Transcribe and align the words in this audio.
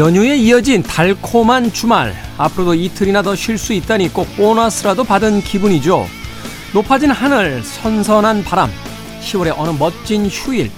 연휴에 0.00 0.34
이어진 0.38 0.82
달콤한 0.82 1.74
주말. 1.74 2.16
앞으로도 2.38 2.72
이틀이나 2.72 3.20
더 3.20 3.34
쉴 3.34 3.58
수 3.58 3.74
있다니 3.74 4.14
꼭 4.14 4.34
보너스라도 4.34 5.04
받은 5.04 5.42
기분이죠. 5.42 6.08
높아진 6.72 7.10
하늘, 7.10 7.62
선선한 7.62 8.42
바람, 8.42 8.70
10월의 9.20 9.52
어느 9.58 9.76
멋진 9.78 10.26
휴일. 10.26 10.70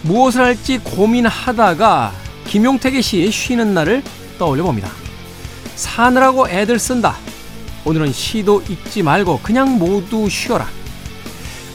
무엇을 0.00 0.42
할지 0.42 0.78
고민하다가 0.78 2.14
김용택의 2.46 3.02
시 3.02 3.30
쉬는 3.30 3.74
날을 3.74 4.02
떠올려 4.38 4.62
봅니다. 4.62 4.88
사느라고 5.76 6.48
애들 6.48 6.78
쓴다. 6.78 7.18
오늘은 7.84 8.14
시도 8.14 8.62
읽지 8.66 9.02
말고 9.02 9.40
그냥 9.42 9.76
모두 9.78 10.30
쉬어라. 10.30 10.66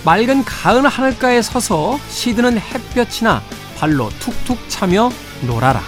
맑은 0.05 0.43
가을 0.43 0.87
하늘가에 0.87 1.43
서서 1.43 1.99
시드는 2.09 2.59
햇볕이나 2.59 3.43
발로 3.77 4.09
툭툭 4.19 4.57
차며 4.69 5.11
놀아라. 5.41 5.83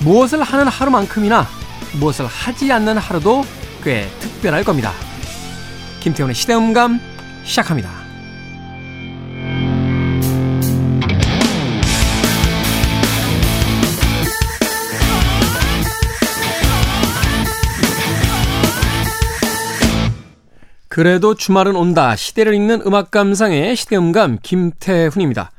무엇을 0.00 0.42
하는 0.42 0.68
하루만큼이나 0.68 1.46
무엇을 1.98 2.26
하지 2.26 2.70
않는 2.72 2.98
하루도 2.98 3.44
꽤 3.82 4.08
특별할 4.20 4.64
겁니다. 4.64 4.92
김태훈의 6.00 6.34
시대음감 6.34 7.00
시작합니다. 7.44 7.99
그래도 20.90 21.36
주말은 21.36 21.76
온다. 21.76 22.16
시대를 22.16 22.52
읽는 22.52 22.82
음악 22.84 23.12
감상의 23.12 23.76
시대음감 23.76 24.38
김태훈입니다. 24.42 25.52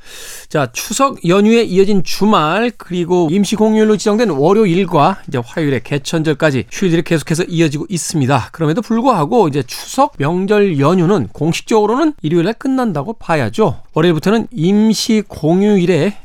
자, 0.49 0.69
추석 0.73 1.25
연휴에 1.25 1.63
이어진 1.63 2.03
주말 2.03 2.69
그리고 2.77 3.29
임시 3.31 3.55
공휴일로 3.55 3.95
지정된 3.95 4.29
월요일과 4.31 5.21
이제 5.29 5.41
화요일의 5.41 5.83
개천절까지 5.83 6.65
휴일들이 6.69 7.03
계속해서 7.03 7.45
이어지고 7.45 7.85
있습니다. 7.87 8.49
그럼에도 8.51 8.81
불구하고 8.81 9.47
이제 9.47 9.63
추석 9.63 10.15
명절 10.17 10.79
연휴는 10.79 11.29
공식적으로는 11.29 12.13
일요일에 12.21 12.51
끝난다고 12.51 13.13
봐야죠. 13.13 13.83
월요일부터는 13.93 14.49
임시 14.51 15.23
공휴일에 15.25 16.17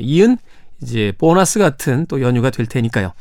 이은 0.00 0.36
이제 0.82 1.12
보너스 1.16 1.60
같은 1.60 2.06
또 2.08 2.20
연휴가 2.22 2.50
될 2.50 2.66
테니까요. 2.66 3.12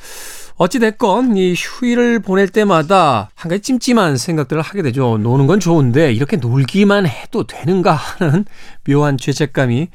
어찌됐건 0.57 1.37
이 1.37 1.53
휴일을 1.55 2.19
보낼 2.19 2.47
때마다 2.49 3.29
한 3.35 3.49
가지 3.49 3.61
찜찜한 3.61 4.17
생각들을 4.17 4.61
하게 4.61 4.81
되죠. 4.81 5.17
노는 5.19 5.45
건 5.45 5.59
좋은데 5.59 6.11
이렇게 6.11 6.37
놀기만 6.37 7.05
해도 7.07 7.45
되는가 7.45 7.93
하는 7.93 8.45
묘한 8.87 9.17
죄책감이 9.17 9.89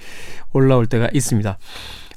올라올 0.52 0.86
때가 0.86 1.08
있습니다. 1.12 1.58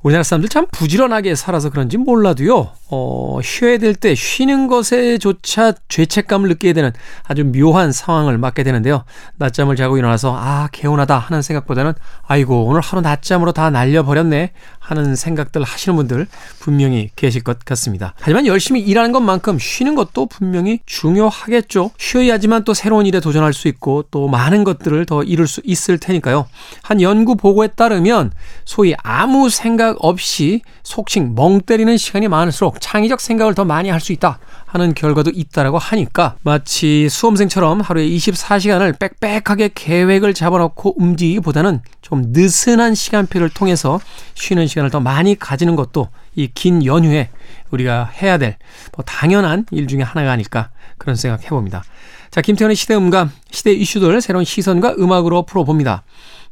우리나라 0.06 0.22
사람들 0.22 0.50
참 0.50 0.68
부지런하게 0.72 1.34
살아서 1.34 1.72
그런지 1.72 1.98
몰라도요, 1.98 2.70
어, 2.92 3.40
쉬어야 3.44 3.80
될 3.80 3.96
때 3.96 4.14
쉬는 4.14 4.68
것에조차 4.68 5.74
죄책감을 5.90 6.48
느끼게 6.50 6.74
되는 6.74 6.92
아주 7.24 7.44
묘한 7.44 7.92
상황을 7.92 8.38
맞게 8.38 8.62
되는데요. 8.62 9.04
낮잠을 9.38 9.76
자고 9.76 9.98
일어나서, 9.98 10.36
아, 10.38 10.70
개운하다 10.72 11.18
하는 11.18 11.42
생각보다는, 11.42 11.94
아이고, 12.22 12.66
오늘 12.66 12.82
하루 12.82 13.02
낮잠으로 13.02 13.52
다 13.52 13.72
날려버렸네 13.72 14.52
하는 14.78 15.16
생각들 15.16 15.64
하시는 15.64 15.96
분들 15.96 16.28
분명히 16.60 17.10
계실 17.16 17.42
것 17.42 17.58
같습니다. 17.66 18.14
하지만 18.20 18.46
열심히 18.46 18.82
일하는 18.82 19.12
것만큼 19.12 19.58
쉬는 19.58 19.96
것도 19.96 20.28
분명히 20.28 20.82
중요하겠죠. 20.86 21.90
쉬어야지만 21.98 22.64
또 22.64 22.76
새로운 22.76 23.08
일에 23.08 23.20
도전할 23.20 23.54
수 23.54 23.68
있고 23.70 24.04
또 24.12 24.28
많은 24.28 24.64
것들을 24.64 25.04
더 25.08 25.24
이룰 25.24 25.48
수 25.48 25.62
있을 25.64 25.98
테니까요. 25.98 26.46
한 26.84 27.02
연구 27.02 27.36
보고에 27.36 27.70
따르면 27.70 28.34
소위 28.66 28.94
아무 29.02 29.50
생각 29.50 29.95
없이 30.00 30.62
속칭 30.84 31.36
멍 31.36 31.62
때리는 31.62 31.98
시간이 31.98 32.28
많을수록 32.28 32.80
창의적 32.82 33.20
생각을 33.22 33.54
더 33.56 33.66
많이 33.66 33.90
할 33.90 34.00
수 34.00 34.12
있다 34.14 34.40
하는 34.66 34.94
결과도 34.94 35.32
있다라고 35.34 35.78
하니까 35.78 36.36
마치 36.44 37.08
수험생처럼 37.10 37.82
하루에 37.82 38.08
24시간을 38.08 39.00
빽빽하게 39.00 39.72
계획을 39.74 40.34
잡아놓고 40.34 40.96
움직이기보다는 41.02 41.82
좀 42.02 42.24
느슨한 42.28 42.94
시간표를 42.94 43.50
통해서 43.50 44.00
쉬는 44.36 44.68
시간을 44.68 44.90
더 44.92 45.00
많이 45.00 45.38
가지는 45.40 45.76
것도 45.76 46.10
이 46.36 46.50
긴 46.54 46.86
연휴에 46.86 47.30
우리가 47.72 48.12
해야 48.22 48.38
될 48.38 48.58
뭐 48.96 49.04
당연한 49.06 49.66
일 49.72 49.88
중에 49.88 50.02
하나가 50.02 50.32
아닐까 50.32 50.70
그런 50.98 51.16
생각 51.16 51.44
해봅니다. 51.44 51.84
자, 52.32 52.42
김태현의 52.42 52.76
시대 52.76 52.96
음감, 52.96 53.32
시대 53.52 53.72
이슈들 53.72 54.20
새로운 54.22 54.44
시선과 54.46 54.96
음악으로 55.00 55.44
풀어봅니다. 55.44 56.04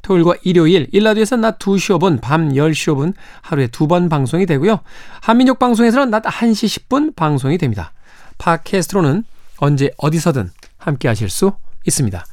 토요일과 0.03 0.35
일요일, 0.43 0.87
일라디오에서 0.91 1.37
낮 1.37 1.57
2시 1.57 1.97
5분, 1.97 2.21
밤 2.21 2.49
10시 2.49 2.93
5분 2.93 3.13
하루에 3.41 3.67
두 3.67 3.87
번 3.87 4.09
방송이 4.09 4.45
되고요. 4.45 4.81
한민족 5.21 5.57
방송에서는 5.57 6.11
낮 6.11 6.23
1시 6.23 6.87
10분 6.87 7.15
방송이 7.15 7.57
됩니다. 7.57 7.93
팟캐스트로는 8.37 9.23
언제 9.57 9.91
어디서든 9.97 10.51
함께 10.77 11.07
하실 11.07 11.29
수 11.29 11.53
있습니다. 11.87 12.25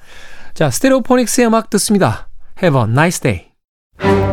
자, 0.55 0.71
스테레오포닉스의 0.71 1.47
음악 1.47 1.71
듣습니다. 1.71 2.29
Have 2.63 2.79
a 2.79 2.87
nice 2.87 3.21
day. 3.21 4.30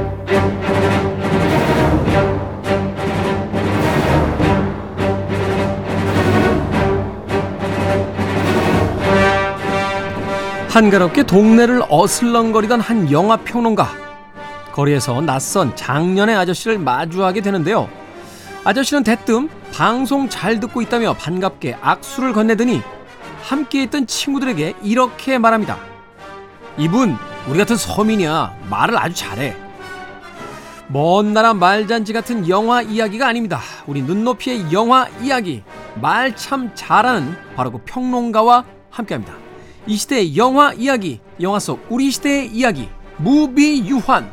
한가롭게 10.70 11.24
동네를 11.24 11.84
어슬렁거리던 11.90 12.82
한 12.82 13.12
영화 13.12 13.38
평론가. 13.38 13.90
거리에서 14.74 15.22
낯선 15.22 15.76
장년의 15.76 16.36
아저씨를 16.36 16.78
마주하게 16.78 17.42
되는데요. 17.42 17.90
아저씨는 18.64 19.04
대뜸 19.04 19.50
방송 19.74 20.30
잘 20.30 20.60
듣고 20.60 20.82
있다며 20.82 21.14
반갑게 21.14 21.78
악수를 21.82 22.34
건네더니 22.34 22.82
함께 23.42 23.84
있던 23.84 24.06
친구들에게 24.06 24.76
이렇게 24.84 25.38
말합니다. 25.38 25.78
이분, 26.78 27.18
우리 27.48 27.58
같은 27.58 27.76
서민이야. 27.76 28.56
말을 28.70 28.98
아주 28.98 29.16
잘해. 29.16 29.56
먼 30.90 31.34
나라 31.34 31.54
말잔지 31.54 32.14
같은 32.14 32.48
영화 32.48 32.82
이야기가 32.82 33.28
아닙니다. 33.28 33.60
우리 33.88 34.02
눈높이의 34.02 34.72
영화 34.72 35.08
이야기. 35.22 35.64
말 35.96 36.36
참 36.36 36.70
잘하는 36.76 37.36
바로 37.56 37.72
그 37.72 37.80
평론가와 37.86 38.64
함께 38.92 39.16
합니다. 39.16 39.34
이 39.88 39.96
시대의 39.96 40.36
영화 40.38 40.74
이야기, 40.74 41.20
영화 41.42 41.60
속 41.60 41.86
우리 41.90 42.12
시대의 42.12 42.48
이야기, 42.54 42.90
무비 43.18 43.88
유환, 43.88 44.30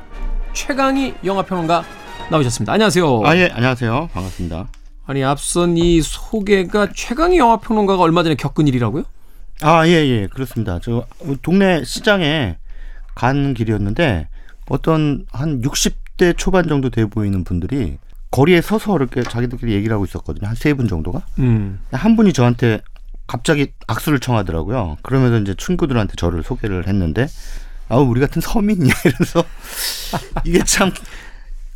최강희 0.53 1.15
영화 1.25 1.43
평론가 1.43 1.85
나오셨습니다. 2.31 2.73
안녕하세요. 2.73 3.23
아, 3.25 3.37
예, 3.37 3.51
안녕하세요. 3.53 4.09
반갑습니다. 4.13 4.69
아니, 5.07 5.23
앞선 5.23 5.77
이 5.77 6.01
소개가 6.01 6.89
최강희 6.95 7.39
영화 7.39 7.59
평론가가 7.59 8.03
얼마 8.03 8.23
전에 8.23 8.35
겪은 8.35 8.67
일이라고요? 8.67 9.05
아, 9.63 9.87
예, 9.87 9.93
예, 9.93 10.27
그렇습니다. 10.27 10.81
저 10.83 11.07
동네 11.43 11.85
시장에 11.85 12.57
간 13.15 13.55
길이었는데 13.55 14.29
어떤 14.69 15.25
한 15.31 15.61
60대 15.63 16.37
초반 16.37 16.67
정도 16.67 16.91
돼 16.91 17.05
보이는 17.07 17.45
분들이 17.45 17.99
거리에 18.33 18.61
서서 18.61 18.97
이렇게 18.97 19.23
자기들끼리 19.23 19.73
얘기를 19.75 19.95
하고 19.95 20.05
있었거든요. 20.05 20.49
한 20.49 20.57
세 20.57 20.75
분 20.75 20.89
정도가. 20.89 21.23
음. 21.39 21.79
한 21.93 22.17
분이 22.17 22.33
저한테 22.33 22.81
갑자기 23.27 23.73
악수를 23.87 24.21
청하더라고요. 24.21 24.99
그러면서 25.03 25.39
이제 25.39 25.55
친구들한테 25.57 26.15
저를 26.17 26.43
소개를 26.43 26.87
했는데 26.87 27.27
아 27.89 27.97
우리 27.97 28.21
같은 28.21 28.41
서민이야 28.41 28.93
이래서 29.05 29.45
이게 30.45 30.63
참 30.65 30.93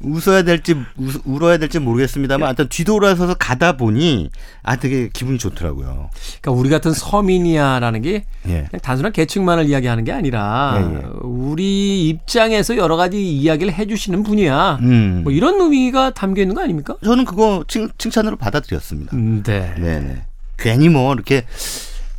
웃어야 0.00 0.42
될지 0.42 0.74
우, 0.74 1.10
울어야 1.24 1.58
될지 1.58 1.80
모르겠습니다만 1.80 2.46
하여튼 2.46 2.68
뒤돌아서서 2.68 3.34
가다 3.34 3.76
보니 3.76 4.30
아 4.62 4.76
되게 4.76 5.08
기분이 5.12 5.38
좋더라고요. 5.38 6.10
그러니까 6.40 6.50
우리 6.52 6.70
같은 6.70 6.92
서민이야라는 6.92 8.02
게 8.02 8.24
예. 8.46 8.66
그냥 8.70 8.80
단순한 8.80 9.12
계층만을 9.12 9.66
이야기하는 9.66 10.04
게 10.04 10.12
아니라 10.12 10.76
예, 10.78 10.98
예. 10.98 11.02
우리 11.22 12.08
입장에서 12.08 12.76
여러 12.76 12.96
가지 12.96 13.28
이야기를 13.28 13.72
해주시는 13.72 14.22
분이야. 14.22 14.78
음. 14.82 15.22
뭐 15.24 15.32
이런 15.32 15.60
의미가 15.60 16.10
담겨 16.14 16.42
있는 16.42 16.54
거 16.54 16.62
아닙니까? 16.62 16.94
저는 17.02 17.24
그거 17.24 17.64
칭, 17.66 17.88
칭찬으로 17.98 18.36
받아들였습니다. 18.36 19.16
음, 19.16 19.42
네. 19.42 19.74
네네. 19.78 20.27
괜히 20.58 20.88
뭐 20.88 21.14
이렇게 21.14 21.46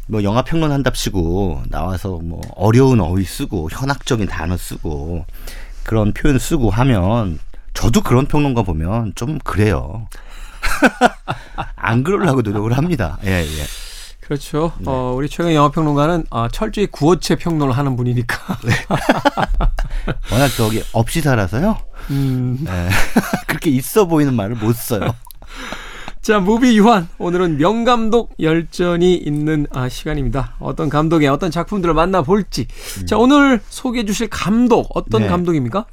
뭐 0.07 0.24
영화 0.24 0.41
평론 0.41 0.71
한답시고 0.71 1.63
나와서 1.69 2.19
뭐 2.24 2.41
어려운 2.56 3.00
어휘 3.00 3.24
쓰고 3.24 3.69
현학적인 3.71 4.27
단어 4.27 4.57
쓰고 4.57 5.25
그런 5.83 6.13
표현 6.13 6.39
쓰고 6.39 6.69
하면 6.69 7.39
저도 7.74 8.01
그런 8.01 8.25
평론가 8.25 8.63
보면 8.63 9.13
좀 9.15 9.38
그래요. 9.39 10.07
안 11.75 12.03
그러려고 12.03 12.41
노력을 12.41 12.75
합니다. 12.75 13.18
예, 13.25 13.44
예. 13.45 13.63
그렇죠. 14.21 14.74
네. 14.80 14.85
어, 14.88 15.13
우리 15.15 15.27
최근 15.27 15.53
영화 15.53 15.71
평론가는 15.71 16.25
어, 16.30 16.47
철저히 16.50 16.85
구어체 16.88 17.35
평론을 17.35 17.75
하는 17.75 17.95
분이니까. 17.95 18.59
네. 18.63 18.74
워낙 20.31 20.50
저기 20.56 20.83
없이 20.92 21.21
살아서요. 21.21 21.77
음. 22.12 22.59
네. 22.62 22.89
그렇게 23.47 23.69
있어 23.71 24.06
보이는 24.06 24.33
말을 24.35 24.56
못 24.56 24.75
써요. 24.75 25.15
자, 26.21 26.39
무비 26.39 26.77
유한. 26.77 27.07
오늘은 27.18 27.57
명감독 27.57 28.36
열전이 28.39 29.16
있는 29.16 29.68
아, 29.71 29.88
시간입니다. 29.88 30.56
어떤 30.60 30.89
감독의 30.89 31.27
어떤 31.30 31.50
작품들을 31.50 31.94
만나볼지. 31.94 32.68
음. 33.01 33.06
자, 33.06 33.18
오늘 33.18 33.62
소개해 33.69 34.06
주실 34.06 34.27
감독, 34.30 34.89
어떤 34.95 35.24
네. 35.24 35.27
감독입니까? 35.27 35.86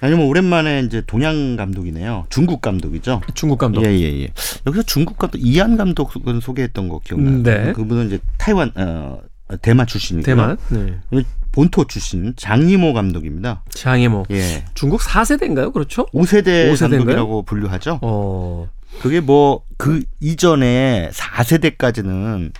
아니면 0.00 0.26
오랜만에 0.26 0.80
이제 0.80 1.02
동양 1.06 1.56
감독이네요. 1.56 2.26
중국 2.30 2.62
감독이죠. 2.62 3.20
중국 3.34 3.58
감독. 3.58 3.84
예예예. 3.84 4.28
여기서 4.66 4.82
중국 4.84 5.18
감독 5.18 5.36
이한 5.38 5.76
감독은 5.76 6.40
소개했던 6.40 6.88
거 6.88 7.00
기억나요? 7.00 7.34
음, 7.34 7.42
네. 7.42 7.72
그분은 7.72 8.06
이제 8.06 8.18
타이완 8.38 8.72
어, 8.76 9.18
대만 9.60 9.86
출신이고요. 9.86 10.24
대만. 10.24 10.56
네. 10.70 11.24
본토 11.52 11.84
출신 11.84 12.32
장이모 12.36 12.94
감독입니다. 12.94 13.62
장애모. 13.70 14.26
예. 14.30 14.64
중국 14.74 15.00
4세대인가요? 15.00 15.72
그렇죠? 15.72 16.06
5세대 16.14 16.72
5세대인가요? 16.72 16.90
감독이라고 16.90 17.42
분류하죠. 17.42 17.98
어. 18.00 18.68
그게 19.00 19.20
뭐 19.20 19.62
그 19.80 20.02
이전에 20.20 21.08
4세대까지는 21.10 22.52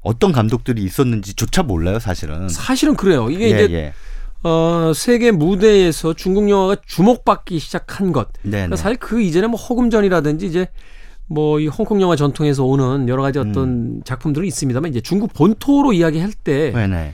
어떤 0.00 0.32
감독들이 0.32 0.82
있었는지조차 0.82 1.62
몰라요, 1.62 2.00
사실은. 2.00 2.48
사실은 2.48 2.96
그래요. 2.96 3.30
이게 3.30 3.44
예, 3.44 3.48
이제 3.50 3.72
예. 3.72 3.92
어, 4.42 4.90
세계 4.92 5.30
무대에서 5.30 6.14
중국 6.14 6.50
영화가 6.50 6.82
주목받기 6.84 7.60
시작한 7.60 8.10
것. 8.12 8.32
네, 8.42 8.50
그러니까 8.50 8.74
네. 8.74 8.82
사실 8.82 8.98
그 8.98 9.22
이전에 9.22 9.46
뭐 9.46 9.58
허금전이라든지 9.58 10.46
이제 10.46 10.66
뭐 11.28 11.60
이 11.60 11.68
홍콩 11.68 12.02
영화 12.02 12.16
전통에서 12.16 12.64
오는 12.64 13.08
여러 13.08 13.22
가지 13.22 13.38
어떤 13.38 13.68
음. 13.68 14.00
작품들은 14.04 14.44
있습니다만 14.48 14.90
이제 14.90 15.00
중국 15.00 15.32
본토로 15.32 15.92
이야기할 15.92 16.32
때 16.32 16.72
네, 16.74 16.88
네. 16.88 17.12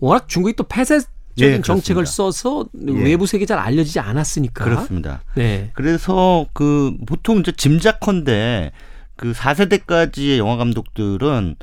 워낙 0.00 0.30
중국이 0.30 0.56
또 0.56 0.64
폐쇄 0.64 0.98
적인 1.36 1.54
예, 1.54 1.60
정책을. 1.60 2.06
써서 2.06 2.66
예. 2.86 2.92
외부 2.92 3.26
세계에 3.26 3.46
잘 3.46 3.58
알려지지 3.58 4.00
않았으니까. 4.00 4.64
그렇습니다. 4.64 5.22
네. 5.34 5.70
그래서 5.74 6.46
그 6.52 6.96
보통 7.06 7.38
이제 7.38 7.52
짐작컨대 7.52 8.72
그 9.16 9.32
4세대까지의 9.32 10.38
영화 10.38 10.56
감독들은 10.56 11.56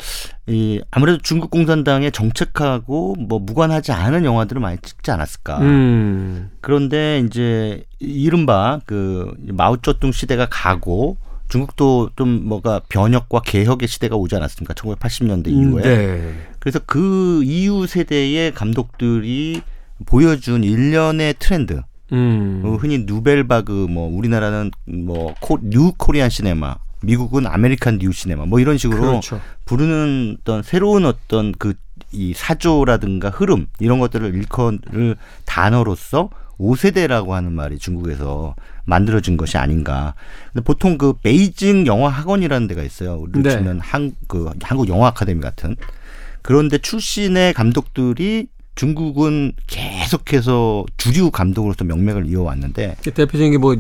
이 0.48 0.82
아무래도 0.90 1.20
중국 1.22 1.52
공산당의 1.52 2.12
정책하고 2.12 3.16
뭐 3.20 3.40
무관하지 3.40 3.92
않은 3.92 4.24
영화들을 4.26 4.62
많이 4.62 4.78
찍지 4.82 5.12
않았을까. 5.12 5.60
음. 5.60 6.52
그런데 6.62 7.20
이제 7.26 7.84
이른바 8.00 8.80
그 8.86 9.34
마오쩌둥 9.42 10.12
시대가 10.12 10.48
가고 10.50 11.18
중국도 11.50 12.12
좀 12.16 12.46
뭐가 12.46 12.82
변혁과 12.88 13.42
개혁의 13.42 13.90
시대가 13.90 14.16
오지 14.16 14.36
않았습니까? 14.38 14.74
1980년대 14.74 15.50
이후에. 15.50 15.82
네. 15.84 16.34
그래서 16.62 16.80
그 16.86 17.44
이후 17.44 17.86
세대의 17.86 18.54
감독들이 18.54 19.62
보여준 20.06 20.64
일련의 20.64 21.36
트렌드. 21.40 21.82
음. 22.14 22.62
어, 22.64 22.76
흔히 22.76 23.00
누벨바그 23.00 23.88
뭐 23.90 24.08
우리나라는 24.10 24.72
뭐 24.86 25.47
New 25.47 25.94
Korean 25.98 26.30
Cinema 26.30 26.76
미국은 27.04 27.48
American 27.48 28.00
New 28.00 28.12
Cinema 28.12 28.46
뭐 28.46 28.60
이런 28.60 28.78
식으로 28.78 29.02
그렇죠. 29.02 29.42
부르는 29.66 30.38
어떤 30.40 30.64
새로운 30.64 31.06
어떤 31.06 31.52
그 31.52 31.74
이 32.12 32.34
사조라든가 32.34 33.30
흐름 33.30 33.68
이런 33.80 34.00
것들을 34.00 34.34
일컬을 34.36 35.16
단어로서 35.46 36.30
5세대라고 36.60 37.30
하는 37.30 37.54
말이 37.54 37.80
중국에서 37.80 38.56
만들어진 38.86 39.38
것이 39.38 39.58
아닌가. 39.58 40.14
근데 40.52 40.64
보통 40.64 40.98
그 40.98 41.14
베이징 41.14 41.88
영화 41.88 42.10
학원이라는 42.10 42.68
데가 42.68 42.84
있어요. 42.84 43.16
우리로 43.16 43.42
네. 43.42 43.50
치면 43.50 43.80
한, 43.80 44.14
그 44.28 44.52
한국 44.62 44.88
영화 44.90 45.08
아카데미 45.08 45.42
같은. 45.42 45.76
그런데 46.42 46.78
출신의 46.78 47.54
감독들이 47.54 48.48
중국은 48.76 49.54
계속해서 49.68 50.86
주류 50.98 51.30
감독으로서 51.32 51.84
명맥을 51.84 52.26
이어왔는데 52.28 52.98
대표적인 53.04 53.52
게 53.52 53.58
뭐 53.58 53.76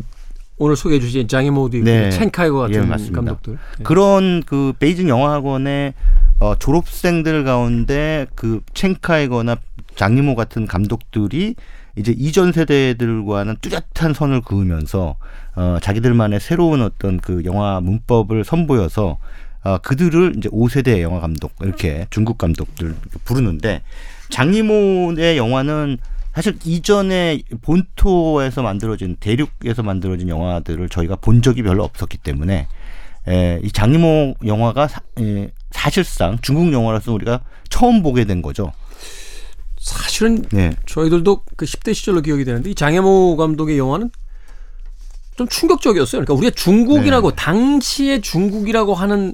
오늘 0.62 0.76
소개해 0.76 1.00
주신 1.02 1.28
장애모도 1.28 1.78
있고 1.78 1.86
네. 1.86 2.12
첸카이거 2.12 2.60
같은 2.60 2.84
예. 2.84 3.12
감독들. 3.12 3.54
네. 3.54 3.84
그런 3.84 4.44
그 4.46 4.74
베이징 4.78 5.10
영화학원의 5.10 5.96
어, 6.38 6.54
졸업생들 6.56 7.44
가운데 7.44 8.28
그 8.36 8.62
첸카이거나 8.76 9.58
장리모 9.96 10.36
같은 10.36 10.68
감독들이 10.68 11.56
이제 11.96 12.14
이전 12.16 12.52
세대들과는 12.52 13.58
뚜렷한 13.62 14.14
선을 14.14 14.42
그으면서 14.42 15.16
어, 15.56 15.78
자기들만의 15.82 16.40
새로운 16.40 16.84
어떤 16.84 17.20
그 17.20 17.44
영화 17.44 17.82
문법을 17.82 18.44
선보여서 18.44 19.18
어, 19.64 19.78
그들을 19.78 20.36
이제 20.38 20.50
5세대 20.50 21.02
영화 21.02 21.20
감독 21.20 21.54
이렇게 21.62 22.08
중국 22.10 22.38
감독들 22.38 22.96
부르는데 23.26 23.84
장리모의 24.30 25.38
영화는 25.38 25.98
사실 26.34 26.58
이전에 26.64 27.42
본토에서 27.62 28.62
만들어진 28.62 29.18
대륙에서 29.20 29.84
만들어진 29.84 30.30
영화들을 30.30 30.90
저희가 30.90 31.18
본 31.18 31.42
적이 31.42 31.64
별로 31.64 31.84
없었기 31.84 32.18
때문에 32.20 32.68
에, 33.28 33.60
이 33.64 33.72
장리모 33.72 34.36
영화가 34.46 34.88
사, 34.88 35.02
에, 35.20 35.52
사실상 35.72 36.38
중국 36.42 36.72
영화로서 36.74 37.14
우리가 37.14 37.42
처음 37.70 38.02
보게 38.02 38.26
된 38.26 38.42
거죠. 38.42 38.72
사실은 39.78 40.44
네. 40.52 40.72
저희들도 40.86 41.44
그 41.56 41.66
10대 41.66 41.94
시절로 41.94 42.22
기억이 42.22 42.46
되는데 42.46 42.70
이 42.70 42.76
장혜모 42.76 43.36
감독의 43.36 43.78
영화는 43.78 44.12
좀 45.36 45.48
충격적이었어요. 45.48 46.24
그러니까 46.24 46.34
우리가 46.34 46.56
중국이라고 46.56 47.32
네. 47.32 47.36
당시의 47.36 48.22
중국이라고 48.22 48.94
하는 48.94 49.34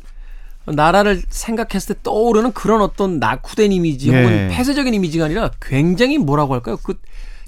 나라를 0.73 1.21
생각했을 1.29 1.95
때 1.95 2.01
떠오르는 2.03 2.51
그런 2.53 2.81
어떤 2.81 3.19
낙후된 3.19 3.71
이미지 3.71 4.09
혹은 4.09 4.25
네. 4.25 4.47
폐쇄적인 4.49 4.93
이미지가 4.93 5.25
아니라 5.25 5.51
굉장히 5.61 6.17
뭐라고 6.17 6.53
할까요? 6.53 6.77
그 6.83 6.95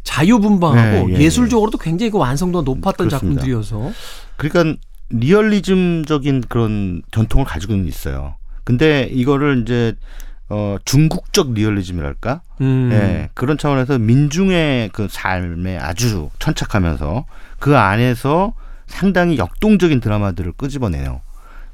자유분방하고 0.04 1.08
네, 1.08 1.16
예, 1.16 1.20
예 1.20 1.30
술적으로도 1.30 1.78
굉장히 1.78 2.10
그 2.10 2.18
완성도가 2.18 2.64
높았던 2.64 3.10
그렇습니다. 3.10 3.42
작품들이어서 3.42 3.92
그러니까 4.38 4.80
리얼리즘적인 5.10 6.46
그런 6.48 7.02
전통을 7.12 7.46
가지고는 7.46 7.86
있어요. 7.88 8.36
근데 8.64 9.10
이거를 9.12 9.64
이제 9.64 9.96
어 10.48 10.78
중국적 10.86 11.54
리얼리즘이랄까? 11.54 12.42
음. 12.62 12.90
예, 12.92 13.30
그런 13.34 13.58
차원에서 13.58 14.00
민중의 14.00 14.90
그 14.94 15.08
삶에 15.10 15.78
아주 15.78 16.30
천착하면서 16.40 17.26
그 17.60 17.78
안에서 17.78 18.54
상당히 18.88 19.38
역동적인 19.38 20.00
드라마들을 20.00 20.54
끄집어내요. 20.54 21.22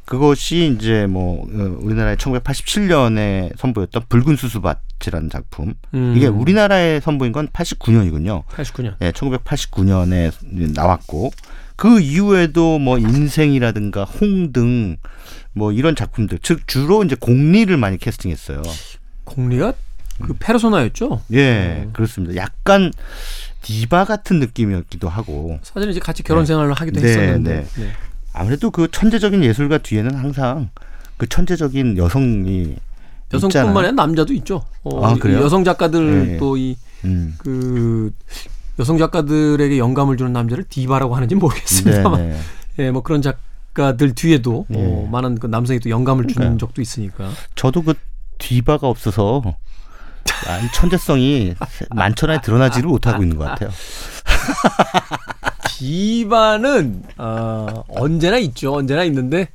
그것이 0.05 0.75
이제 0.75 1.07
뭐 1.07 1.43
어, 1.43 1.77
우리나라의 1.81 2.17
1987년에 2.17 3.57
선보였던 3.57 4.03
붉은 4.07 4.35
수수밭이라는 4.35 5.29
작품. 5.29 5.73
음. 5.93 6.13
이게 6.15 6.27
우리나라에 6.27 6.99
선보인 6.99 7.31
건 7.31 7.47
89년이군요. 7.47 8.45
89년. 8.45 8.95
예, 9.01 9.11
1989년에 9.11 10.31
나왔고 10.73 11.31
그 11.75 11.99
이후에도 11.99 12.79
뭐 12.79 12.97
인생이라든가 12.97 14.03
홍등 14.05 14.97
뭐 15.53 15.71
이런 15.71 15.95
작품들 15.95 16.39
즉 16.41 16.67
주로 16.67 17.03
이제 17.03 17.15
공리를 17.19 17.75
많이 17.75 17.97
캐스팅했어요. 17.97 18.61
공리가 19.23 19.73
그 20.21 20.33
페르소나였죠. 20.39 21.23
예, 21.33 21.89
그렇습니다. 21.93 22.35
약간 22.35 22.93
디바 23.63 24.05
같은 24.05 24.39
느낌이었기도 24.39 25.09
하고 25.09 25.59
사실은 25.63 25.91
이제 25.91 25.99
같이 25.99 26.21
결혼 26.21 26.43
네. 26.43 26.47
생활을 26.47 26.73
하기도 26.73 27.01
네, 27.01 27.07
했었는데. 27.07 27.67
네. 27.75 27.91
아무래도 28.35 28.69
그 28.69 28.89
천재적인 28.91 29.43
예술가 29.43 29.77
뒤에는 29.77 30.13
항상 30.15 30.69
그 31.17 31.27
천재적인 31.27 31.97
여성이 31.97 32.75
여성뿐만. 33.33 33.77
아니라 33.77 33.91
남자도 33.93 34.33
있죠. 34.33 34.63
어, 34.83 35.05
아, 35.05 35.13
이 35.13 35.19
그래요? 35.19 35.41
여성 35.41 35.63
작가들 35.63 36.27
네. 36.27 36.37
또이 36.37 36.77
음. 37.05 37.35
그 37.37 38.11
여성 38.77 38.97
작가들에게 38.97 39.77
영감을 39.77 40.17
주는 40.17 40.33
남자를 40.33 40.65
디바라고 40.65 41.15
하는지 41.15 41.35
모르겠습니다만, 41.35 42.19
네, 42.19 42.33
네. 42.33 42.39
예, 42.85 42.91
뭐 42.91 43.01
그런 43.01 43.21
작가들 43.21 44.13
뒤에도 44.13 44.65
예. 44.73 44.75
어, 44.77 45.07
많은 45.09 45.39
그 45.39 45.47
남성이 45.47 45.79
또 45.79 45.89
영감을 45.89 46.25
주는 46.25 46.35
그러니까요. 46.35 46.57
적도 46.57 46.81
있으니까. 46.81 47.29
저도 47.55 47.83
그 47.83 47.93
디바가 48.37 48.87
없어서 48.87 49.41
아, 50.47 50.57
이 50.59 50.71
천재성이 50.73 51.55
만천하에 51.95 52.41
드러나지를 52.41 52.89
못하고 52.89 53.23
있는 53.23 53.37
것 53.37 53.45
같아요. 53.45 53.69
디바는 55.77 57.03
어, 57.17 57.83
언제나 57.89 58.37
있죠. 58.37 58.75
언제나 58.75 59.03
있는데 59.03 59.49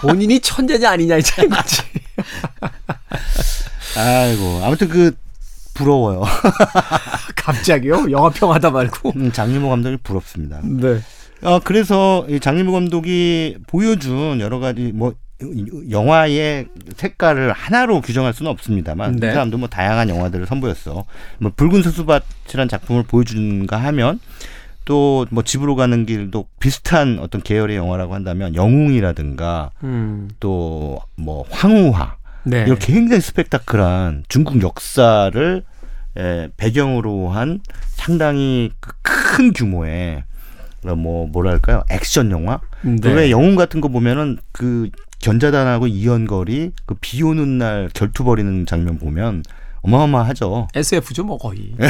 본인이 0.00 0.40
천재냐 0.40 0.90
아니냐의 0.90 1.22
차이인 1.22 1.50
거지. 1.50 1.82
아이고 3.96 4.62
아무튼 4.64 4.88
그 4.88 5.14
부러워요. 5.74 6.24
갑자기요? 7.36 8.10
영화 8.10 8.30
평하다 8.30 8.70
말고. 8.70 9.12
음, 9.16 9.30
장리모 9.30 9.68
감독이 9.68 9.98
부럽습니다. 10.02 10.60
네. 10.64 11.00
어, 11.42 11.60
그래서 11.62 12.24
이 12.28 12.40
장리모 12.40 12.72
감독이 12.72 13.58
보여준 13.66 14.40
여러 14.40 14.58
가지 14.58 14.92
뭐 14.94 15.14
영화의 15.90 16.66
색깔을 16.96 17.52
하나로 17.52 18.00
규정할 18.00 18.32
수는 18.32 18.50
없습니다만 18.50 19.16
네. 19.16 19.28
이 19.28 19.30
사람도 19.30 19.58
뭐 19.58 19.68
다양한 19.68 20.08
영화들을 20.08 20.46
선보였어. 20.46 21.04
뭐 21.38 21.52
붉은 21.54 21.82
수수밭이라는 21.82 22.68
작품을 22.68 23.02
보여준가 23.04 23.76
하면 23.76 24.18
또 24.88 25.26
뭐 25.30 25.42
집으로 25.44 25.76
가는 25.76 26.06
길도 26.06 26.46
비슷한 26.60 27.18
어떤 27.20 27.42
계열의 27.42 27.76
영화라고 27.76 28.14
한다면 28.14 28.54
영웅이라든가 28.54 29.70
음. 29.84 30.30
또뭐 30.40 31.44
황후화 31.50 32.16
네. 32.44 32.62
이런 32.62 32.78
굉장히 32.78 33.20
스펙타클한 33.20 34.24
중국 34.28 34.62
역사를 34.62 35.62
에, 36.16 36.48
배경으로 36.56 37.28
한 37.28 37.60
상당히 37.90 38.70
그큰 38.80 39.52
규모의 39.52 40.24
어, 40.86 40.94
뭐 40.94 41.26
뭐랄까요 41.26 41.82
액션 41.90 42.30
영화 42.30 42.60
네. 42.82 43.12
왜 43.12 43.30
영웅 43.30 43.56
같은 43.56 43.82
거 43.82 43.88
보면은 43.88 44.38
그 44.52 44.88
견자단하고 45.20 45.86
이연걸이 45.88 46.72
그 46.86 46.94
비 47.00 47.22
오는 47.22 47.58
날 47.58 47.90
결투 47.92 48.24
벌이는 48.24 48.64
장면 48.64 48.98
보면 48.98 49.42
어마어마하죠. 49.82 50.68
SF죠, 50.74 51.24
뭐 51.24 51.38
거의. 51.38 51.72
네. 51.78 51.88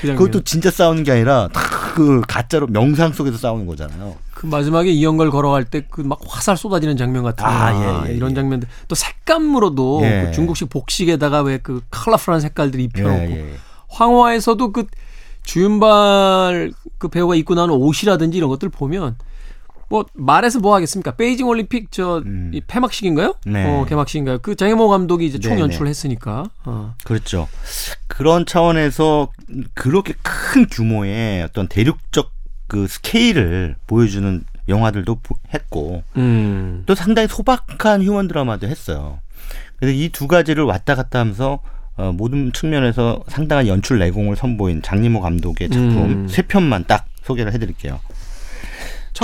그. 0.00 0.14
그것도 0.14 0.42
진짜 0.44 0.70
싸우는 0.70 1.04
게 1.04 1.12
아니라 1.12 1.48
다 1.52 1.78
그 1.98 2.20
가짜로 2.28 2.68
명상 2.68 3.12
속에서 3.12 3.36
싸우는 3.38 3.66
거잖아요. 3.66 4.14
그 4.32 4.46
마지막에 4.46 4.88
이영걸 4.88 5.32
걸어갈 5.32 5.64
때 5.64 5.80
그 5.80 6.02
막 6.02 6.20
화살 6.28 6.56
쏟아지는 6.56 6.96
장면 6.96 7.24
같은 7.24 7.44
거 7.44 7.50
아, 7.50 8.04
예, 8.06 8.10
예, 8.12 8.14
이런 8.14 8.30
예. 8.30 8.34
장면들 8.36 8.68
또 8.86 8.94
색감으로도 8.94 10.02
예. 10.04 10.22
그 10.26 10.32
중국식 10.32 10.68
복식에다가 10.70 11.40
왜 11.42 11.58
그 11.60 11.80
컬러풀한 11.90 12.40
색깔들 12.40 12.78
입혀놓고 12.78 13.32
예, 13.32 13.50
예. 13.50 13.54
황화에서도 13.88 14.70
그 14.72 14.84
주윤발 15.42 16.72
그 16.98 17.08
배우가 17.08 17.34
입고 17.34 17.54
나오는 17.54 17.74
옷이라든지 17.74 18.36
이런 18.38 18.48
것들 18.50 18.68
보면 18.68 19.16
뭐 19.90 20.04
말해서 20.14 20.58
뭐 20.60 20.74
하겠습니까? 20.74 21.12
베이징 21.16 21.46
올림픽 21.46 21.90
저 21.90 22.18
음. 22.18 22.50
이 22.52 22.60
폐막식인가요? 22.60 23.34
네. 23.46 23.64
어, 23.66 23.84
개막식인가요? 23.86 24.38
그 24.40 24.54
장혜모 24.54 24.88
감독이 24.88 25.26
이제 25.26 25.38
총 25.38 25.54
네, 25.56 25.60
연출을 25.62 25.84
네. 25.86 25.90
했으니까. 25.90 26.50
어. 26.64 26.94
그렇죠. 27.04 27.48
그런 28.06 28.44
차원에서 28.44 29.30
그렇게 29.74 30.14
큰 30.22 30.66
규모의 30.68 31.42
어떤 31.42 31.68
대륙적 31.68 32.32
그 32.66 32.86
스케일을 32.86 33.76
보여주는 33.86 34.44
영화들도 34.68 35.14
보- 35.22 35.36
했고 35.54 36.02
음. 36.16 36.82
또 36.84 36.94
상당히 36.94 37.26
소박한 37.28 38.02
휴먼 38.02 38.28
드라마도 38.28 38.66
했어요. 38.68 39.20
그래서 39.78 39.94
이 39.96 40.10
두 40.10 40.26
가지를 40.26 40.64
왔다 40.64 40.94
갔다 40.94 41.20
하면서 41.20 41.60
어, 41.96 42.12
모든 42.12 42.52
측면에서 42.52 43.22
상당한 43.28 43.66
연출 43.66 43.98
내공을 43.98 44.36
선보인 44.36 44.82
장리모 44.82 45.20
감독의 45.22 45.70
작품 45.70 46.04
음. 46.10 46.28
세 46.28 46.42
편만 46.42 46.84
딱 46.86 47.06
소개를 47.22 47.52
해드릴게요. 47.54 47.98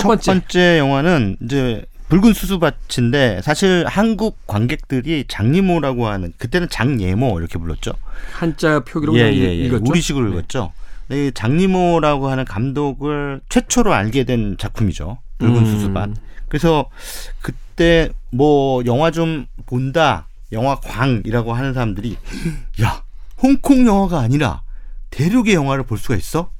첫 0.00 0.20
번째. 0.22 0.78
영화는 0.78 1.36
이제 1.42 1.84
붉은 2.08 2.32
수수밭인데 2.34 3.40
사실 3.42 3.84
한국 3.86 4.46
관객들이 4.46 5.24
장리모라고 5.26 6.06
하는 6.06 6.32
그때는 6.38 6.68
장예모 6.68 7.38
이렇게 7.38 7.58
불렀죠. 7.58 7.92
한자 8.32 8.80
표기로 8.80 9.16
예, 9.16 9.32
예, 9.32 9.42
예. 9.42 9.54
읽었죠. 9.54 9.84
우리식으로 9.86 10.28
네. 10.28 10.36
읽었죠. 10.36 10.72
이 11.10 11.30
장리모라고 11.34 12.28
하는 12.28 12.44
감독을 12.44 13.40
최초로 13.48 13.92
알게 13.92 14.24
된 14.24 14.56
작품이죠. 14.58 15.18
붉은 15.38 15.56
음. 15.56 15.66
수수밭. 15.66 16.10
그래서 16.48 16.88
그때 17.40 18.10
뭐 18.30 18.82
영화 18.86 19.10
좀 19.10 19.46
본다, 19.66 20.28
영화 20.52 20.76
광이라고 20.76 21.52
하는 21.52 21.74
사람들이 21.74 22.16
야 22.82 23.02
홍콩 23.42 23.86
영화가 23.86 24.20
아니라 24.20 24.62
대륙의 25.10 25.54
영화를 25.54 25.84
볼 25.84 25.98
수가 25.98 26.16
있어? 26.16 26.50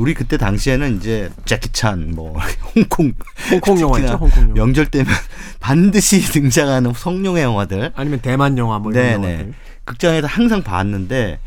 우리 0.00 0.14
그때 0.14 0.38
당시에는 0.38 0.96
이제 0.96 1.30
재키찬 1.44 2.12
뭐 2.14 2.38
홍콩 2.74 3.12
홍콩 3.50 3.78
영화죠. 3.80 4.14
홍콩 4.14 4.42
영화. 4.44 4.54
명절 4.54 4.86
때면 4.86 5.12
반드시 5.60 6.22
등장하는 6.32 6.94
성룡의 6.94 7.42
영화들 7.42 7.92
아니면 7.94 8.20
대만 8.20 8.56
영화 8.56 8.78
뭐 8.78 8.92
이런 8.92 9.04
네네. 9.20 9.32
영화들. 9.34 9.54
극장에서 9.84 10.26
항상 10.26 10.62
봤는데, 10.62 11.38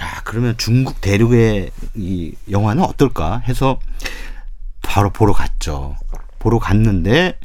야, 0.00 0.20
그러면 0.24 0.54
중국 0.58 1.00
대륙의 1.00 1.70
이 1.94 2.34
영화는 2.50 2.82
어떨까 2.82 3.38
해서 3.46 3.78
바로 4.82 5.10
보러 5.10 5.32
갔죠. 5.32 5.96
보러 6.38 6.58
갔는데, 6.58 7.38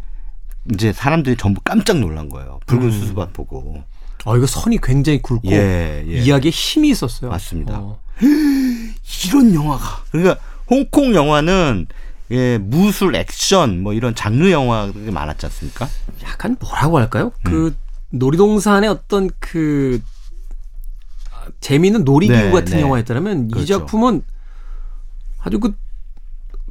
이제 0.74 0.91
사람들이 0.91 1.38
전부 1.38 1.62
깜짝 1.62 2.00
놀란 2.00 2.27
거예요. 2.29 2.59
붉은 2.65 2.88
음. 2.88 2.91
수수밭 2.91 3.33
보고. 3.33 3.83
어 4.25 4.36
이거 4.36 4.45
선이 4.47 4.79
굉장히 4.81 5.21
굵고 5.21 5.47
예, 5.51 6.03
예. 6.05 6.19
이야기에 6.19 6.51
힘이 6.51 6.89
있었어요. 6.89 7.29
맞습니다. 7.29 7.77
어. 7.77 8.00
이런 9.27 9.53
영화가. 9.53 10.03
그러니까 10.12 10.38
홍콩 10.69 11.15
영화는 11.15 11.88
예, 12.31 12.57
무술, 12.57 13.15
액션, 13.15 13.81
뭐 13.81 13.93
이런 13.93 14.13
장르 14.13 14.51
영화들이 14.51 15.12
많았지 15.12 15.45
않습니까? 15.45 15.88
약간 16.24 16.57
뭐라고 16.59 16.97
할까요? 16.97 17.31
음. 17.45 17.51
그 17.51 17.75
놀이동산의 18.09 18.89
어떤 18.89 19.29
그 19.39 20.01
아, 21.31 21.45
재미있는 21.62 22.03
놀이기구 22.03 22.38
네, 22.38 22.51
같은 22.51 22.77
네. 22.77 22.81
영화였다면 22.81 23.50
이 23.50 23.53
그렇죠. 23.53 23.79
작품은 23.79 24.24
아주 25.39 25.59
그, 25.59 25.75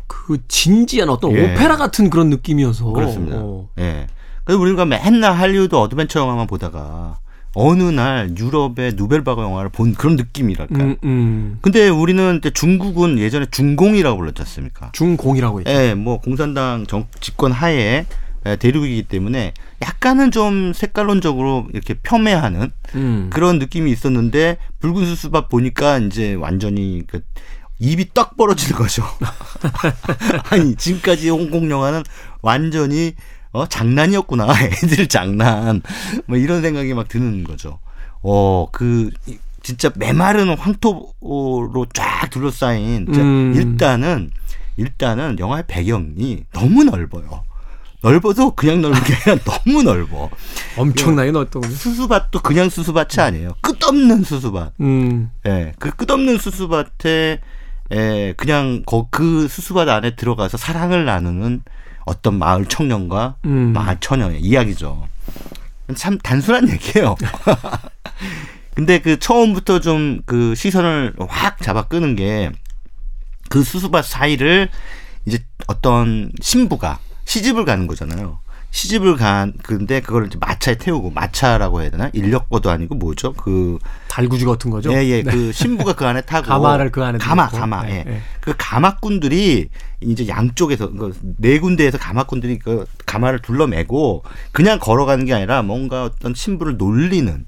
그 0.07 0.39
진지한 0.49 1.09
어떤 1.09 1.33
예. 1.33 1.55
오페라 1.55 1.77
같은 1.77 2.11
그런 2.11 2.29
느낌이어서 2.29 2.93
그렇습니다. 2.93 3.39
어. 3.39 3.69
예. 3.79 4.07
그래서 4.45 4.61
우리가 4.61 4.85
맨날 4.85 5.35
할리우드 5.35 5.75
어드벤처 5.75 6.21
영화만 6.21 6.47
보다가 6.47 7.19
어느 7.59 7.85
날 7.85 8.35
유럽의 8.37 8.93
누벨바그 8.97 9.41
영화를 9.41 9.71
본 9.71 9.95
그런 9.95 10.17
느낌이랄까. 10.17 10.75
음, 10.75 10.97
음. 11.05 11.59
근데 11.63 11.89
우리는 11.89 12.39
중국은 12.53 13.19
예전에 13.19 13.47
중공이라고 13.51 14.19
불렀지 14.19 14.43
않습니까? 14.43 14.91
중공이라고 14.93 15.61
했죠. 15.61 15.71
예, 15.71 15.95
뭐 15.95 16.21
공산당 16.21 16.85
정, 16.87 17.07
집권 17.21 17.53
하에 17.53 18.05
예, 18.45 18.57
대륙이기 18.57 19.05
때문에 19.05 19.55
약간은 19.81 20.33
좀 20.33 20.75
색깔론적으로 20.75 21.69
이렇게 21.73 21.95
폄훼하는 21.95 22.71
음. 22.95 23.31
그런 23.33 23.59
느낌이 23.59 23.91
있었는데 23.91 24.59
붉은 24.81 25.07
수수밭 25.07 25.49
보니까 25.49 25.97
이제 25.97 26.35
완전히 26.35 27.05
그 27.07 27.23
입이 27.79 28.11
떡 28.13 28.37
벌어지는 28.37 28.79
거죠. 28.79 29.03
아니 30.51 30.77
지금까지 30.77 31.31
홍콩 31.31 31.71
영화는 31.71 32.03
완전히 32.43 33.15
어 33.57 33.67
장난이었구나 33.67 34.47
애들 34.85 35.07
장난 35.09 35.83
뭐 36.27 36.37
이런 36.37 36.63
생각이 36.63 36.93
막 36.95 37.09
드는 37.09 37.45
거죠. 37.45 37.79
어 38.23 38.67
그 38.73 39.11
진짜 39.63 39.91
메마른 39.97 40.57
황토로 40.57 41.87
쫙 41.93 42.31
둘러싸인 42.31 43.07
음. 43.09 43.53
일단은 43.57 44.31
일단은 44.77 45.39
영화의 45.41 45.65
배경이 45.67 46.45
너무 46.53 46.85
넓어요. 46.85 47.43
넓어도 48.03 48.53
그냥 48.55 48.81
넓은 48.83 49.03
게 49.03 49.15
아니라 49.15 49.43
너무 49.65 49.83
넓어. 49.83 50.31
엄청나게 50.77 51.33
넣었던 51.33 51.63
거죠. 51.63 51.75
수수밭도 51.75 52.43
그냥 52.43 52.69
수수밭이 52.69 53.21
아니에요. 53.25 53.55
끝없는 53.63 54.23
수수밭. 54.23 54.75
음. 54.81 55.31
예, 55.47 55.73
그 55.81 55.91
끝없는 55.91 56.39
수수밭에 56.39 57.41
예, 57.93 58.35
그냥 58.37 58.83
거, 58.87 59.09
그 59.11 59.49
수수밭 59.49 59.89
안에 59.89 60.15
들어가서 60.15 60.59
사랑을 60.59 61.05
나누는 61.07 61.63
어떤 62.07 62.39
마을 62.39 62.65
청년과 62.65 63.37
음. 63.45 63.73
마을 63.75 63.99
처녀의 64.01 64.41
이야기죠. 64.41 65.07
참 65.95 66.17
단순한 66.19 66.69
얘기예요. 66.73 67.17
근데 68.75 68.99
그 69.01 69.19
처음부터 69.19 69.81
좀 69.81 70.23
그 70.27 70.55
시선을 70.55 71.15
확 71.29 71.61
잡아 71.63 71.83
끄는 71.83 72.17
게 72.17 72.51
그 73.49 73.63
수수밭 73.63 74.05
사이를 74.05 74.69
이제 75.25 75.45
어떤 75.67 76.33
신부가 76.41 76.99
시집을 77.25 77.65
가는 77.65 77.87
거잖아요. 77.87 78.41
시집을 78.77 79.17
간 79.17 79.55
근데 79.63 80.03
그걸 80.03 80.27
이제 80.27 80.37
마차에 80.39 80.75
태우고 80.75 81.11
마차라고 81.13 81.81
해야 81.81 81.89
되나 81.89 82.11
인력거도 82.13 82.69
아니고 82.69 82.97
뭐죠 82.97 83.33
그 83.33 83.79
달구지 84.11 84.45
같은 84.45 84.71
거죠. 84.71 84.93
예예 84.93 85.23
그 85.23 85.51
신부가 85.51 85.95
그 85.95 86.05
안에 86.05 86.21
타고 86.21 86.45
가마를 86.49 86.93
그 86.93 87.03
안에 87.03 87.17
가마 87.17 87.45
넣고. 87.45 87.57
가마 87.57 87.87
네, 87.87 88.05
예. 88.07 88.11
네. 88.11 88.21
그 88.43 88.53
가마꾼들이 88.59 89.71
이제 90.03 90.29
양쪽에서 90.29 90.91
그네 90.91 91.59
군데에서 91.61 91.97
가마꾼들이 91.97 92.59
그 92.59 92.85
가마를 93.07 93.39
둘러매고 93.41 94.25
그냥 94.53 94.79
걸어가는 94.79 95.25
게 95.25 95.33
아니라 95.33 95.63
뭔가 95.63 96.05
어떤 96.05 96.35
신부를 96.35 96.77
놀리는 96.77 97.47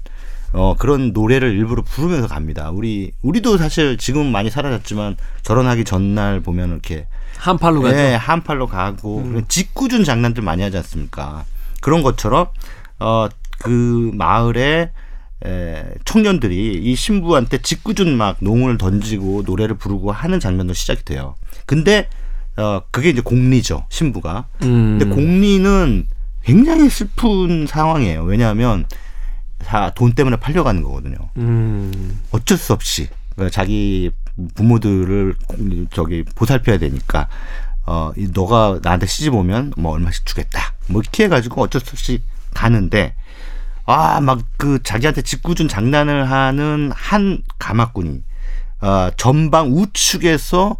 어 0.53 0.75
그런 0.79 1.13
노래를 1.13 1.51
일부러 1.51 1.83
부르면서 1.83 2.27
갑니다. 2.27 2.71
우리 2.71 3.11
우리도 3.21 3.57
사실 3.57 3.99
지금 3.99 4.31
많이 4.31 4.49
사라졌지만 4.49 5.15
결혼하기 5.45 5.83
전날 5.83 6.39
보면 6.39 6.69
이렇게 6.71 7.05
한 7.39 7.57
팔로 7.57 7.81
가죠. 7.81 7.95
예, 7.97 8.15
한팔로 8.15 8.67
가고 8.67 9.19
음. 9.19 9.45
짓궂은 9.47 10.03
장난들 10.03 10.43
많이 10.43 10.61
하지 10.61 10.75
않습니까? 10.77 11.45
그런 11.81 12.03
것처럼 12.03 12.47
어그 12.99 14.11
마을에 14.13 14.91
에, 15.45 15.85
청년들이 16.03 16.81
이 16.83 16.95
신부한테 16.95 17.59
짓궂은 17.59 18.17
막 18.17 18.35
농을 18.41 18.77
던지고 18.77 19.43
노래를 19.45 19.77
부르고 19.77 20.11
하는 20.11 20.41
장면도 20.41 20.73
시작이 20.73 21.05
돼요. 21.05 21.35
근데 21.65 22.09
어 22.57 22.81
그게 22.91 23.09
이제 23.09 23.21
공리죠 23.21 23.85
신부가. 23.89 24.47
음. 24.63 24.97
근데 24.99 25.05
공리는 25.15 26.07
굉장히 26.43 26.89
슬픈 26.89 27.67
상황이에요. 27.67 28.23
왜냐하면 28.23 28.85
다 29.59 29.91
돈 29.95 30.11
때문에 30.13 30.35
팔려가는 30.37 30.83
거거든요. 30.83 31.15
음. 31.37 32.19
어쩔 32.31 32.57
수 32.57 32.73
없이 32.73 33.07
그러니까 33.35 33.53
자기 33.53 34.11
부모들을 34.55 35.35
저기 35.93 36.23
보살펴야 36.35 36.77
되니까 36.77 37.27
어이 37.85 38.29
너가 38.33 38.79
나한테 38.83 39.05
시집 39.07 39.33
오면 39.33 39.73
뭐 39.77 39.93
얼마씩 39.93 40.25
주겠다 40.25 40.73
뭐 40.87 41.01
이렇게 41.01 41.23
해가지고 41.25 41.61
어쩔 41.63 41.81
수 41.81 41.91
없이 41.91 42.21
가는데 42.53 43.15
아 43.85 44.19
막 44.21 44.39
그 44.57 44.79
자기한테 44.83 45.21
짓궂은 45.23 45.67
장난을 45.67 46.29
하는 46.29 46.91
한 46.93 47.41
가마꾼이 47.57 48.21
어 48.81 49.09
전방 49.17 49.71
우측에서 49.73 50.77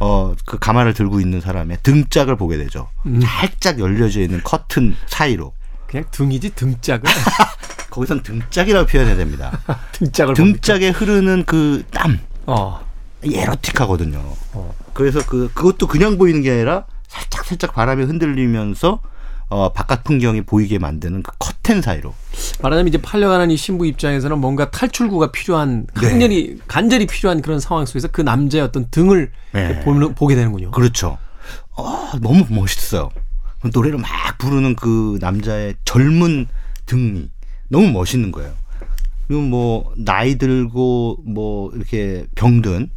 어 0.00 0.34
그 0.46 0.58
가마를 0.58 0.94
들고 0.94 1.20
있는 1.20 1.40
사람의 1.40 1.78
등짝을 1.82 2.36
보게 2.36 2.56
되죠 2.56 2.88
음. 3.06 3.20
살짝 3.20 3.78
열려져 3.78 4.20
있는 4.20 4.40
커튼 4.42 4.96
사이로 5.06 5.52
그냥 5.86 6.04
등이지 6.10 6.54
등짝을 6.56 7.02
거기선 7.90 8.22
등짝이라고 8.22 8.86
표현해야 8.86 9.16
됩니다 9.16 9.58
등짝을 9.92 10.34
봅니까? 10.34 10.56
등짝에 10.60 10.88
흐르는 10.90 11.44
그 11.44 11.84
땀 11.90 12.18
어. 12.46 12.80
에로틱하거든요. 13.24 14.18
어. 14.52 14.74
그래서 14.94 15.24
그 15.26 15.50
그것도 15.52 15.86
그냥 15.86 16.18
보이는 16.18 16.42
게 16.42 16.50
아니라 16.52 16.86
살짝 17.08 17.44
살짝 17.44 17.74
바람에 17.74 18.04
흔들리면서 18.04 19.00
어 19.50 19.72
바깥 19.72 20.04
풍경이 20.04 20.42
보이게 20.42 20.78
만드는 20.78 21.22
그 21.22 21.32
스탠 21.68 21.82
사이로. 21.82 22.14
말하자면 22.62 22.88
이제 22.88 22.98
팔려가는 22.98 23.50
이 23.50 23.56
신부 23.56 23.86
입장에서는 23.86 24.38
뭔가 24.38 24.70
탈출구가 24.70 25.32
필요한 25.32 25.86
네. 26.00 26.08
간절히 26.08 26.58
간절히 26.66 27.06
필요한 27.06 27.42
그런 27.42 27.60
상황 27.60 27.84
속에서 27.84 28.08
그 28.08 28.22
남자의 28.22 28.64
어떤 28.64 28.88
등을 28.90 29.30
네. 29.52 29.80
보는, 29.80 30.14
보게 30.14 30.34
되는군요. 30.34 30.70
그렇죠. 30.70 31.18
어, 31.76 32.10
너무 32.22 32.46
멋있어요. 32.48 33.10
그 33.60 33.70
노래를 33.72 33.98
막 33.98 34.10
부르는 34.38 34.76
그 34.76 35.18
남자의 35.20 35.74
젊은 35.84 36.46
등이 36.86 37.28
너무 37.68 37.90
멋있는 37.90 38.32
거예요. 38.32 38.52
그리고 39.26 39.42
뭐 39.42 39.92
나이 39.96 40.36
들고 40.38 41.18
뭐 41.26 41.70
이렇게 41.74 42.24
병든 42.34 42.88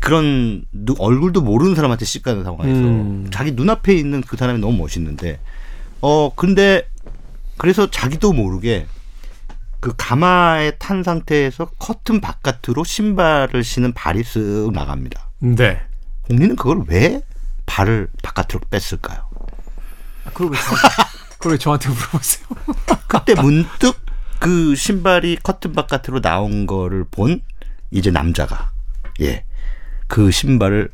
그런 0.00 0.64
누- 0.72 0.94
얼굴도 0.98 1.40
모르는 1.42 1.74
사람한테 1.74 2.04
씹가는 2.04 2.44
상황에서 2.44 2.78
음. 2.80 3.28
자기 3.32 3.52
눈앞에 3.52 3.94
있는 3.94 4.20
그 4.20 4.36
사람이 4.36 4.58
너무 4.58 4.76
멋있는데 4.78 5.40
어 6.00 6.34
근데 6.34 6.88
그래서 7.56 7.90
자기도 7.90 8.32
모르게 8.32 8.86
그 9.80 9.92
가마에 9.96 10.72
탄 10.78 11.02
상태에서 11.02 11.66
커튼 11.78 12.20
바깥으로 12.20 12.84
신발을 12.84 13.62
신은 13.64 13.92
발이 13.92 14.22
쓱 14.22 14.72
나갑니다. 14.72 15.28
네. 15.40 15.80
공리는 16.22 16.56
그걸 16.56 16.82
왜 16.86 17.20
발을 17.66 18.08
바깥으로 18.22 18.60
뺐을까요? 18.70 19.18
아, 20.24 20.30
그걸 20.30 20.52
왜, 20.52 20.58
저, 20.58 20.74
그걸 21.38 21.52
왜 21.52 21.58
저한테 21.58 21.88
물어보세요? 21.90 22.46
그때 23.08 23.34
문득 23.34 24.00
그 24.38 24.74
신발이 24.74 25.38
커튼 25.42 25.72
바깥으로 25.74 26.20
나온 26.20 26.66
거를 26.66 27.04
본 27.10 27.40
이제 27.90 28.10
남자가 28.10 28.72
예 29.20 29.44
그 30.06 30.30
신발을 30.30 30.90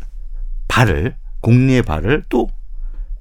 발을 0.68 1.16
공리의 1.40 1.82
발을 1.82 2.24
또 2.28 2.48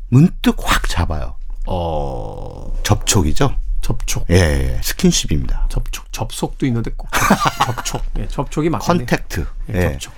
문득 0.10 0.56
확 0.60 0.88
잡아요. 0.90 1.36
어, 1.66 2.74
접촉이죠. 2.84 3.56
접촉. 3.82 4.26
예, 4.30 4.36
예, 4.36 4.80
스킨십입니다. 4.84 5.68
접촉. 5.70 6.12
접속도 6.12 6.66
있는데 6.66 6.92
꼭 6.96 7.10
접촉. 7.66 8.02
예, 8.20 8.28
접촉이 8.28 8.70
맞겠네요. 8.70 9.06
contact. 9.06 9.46
예, 9.74 9.78
예. 9.78 9.92
접촉. 9.94 10.14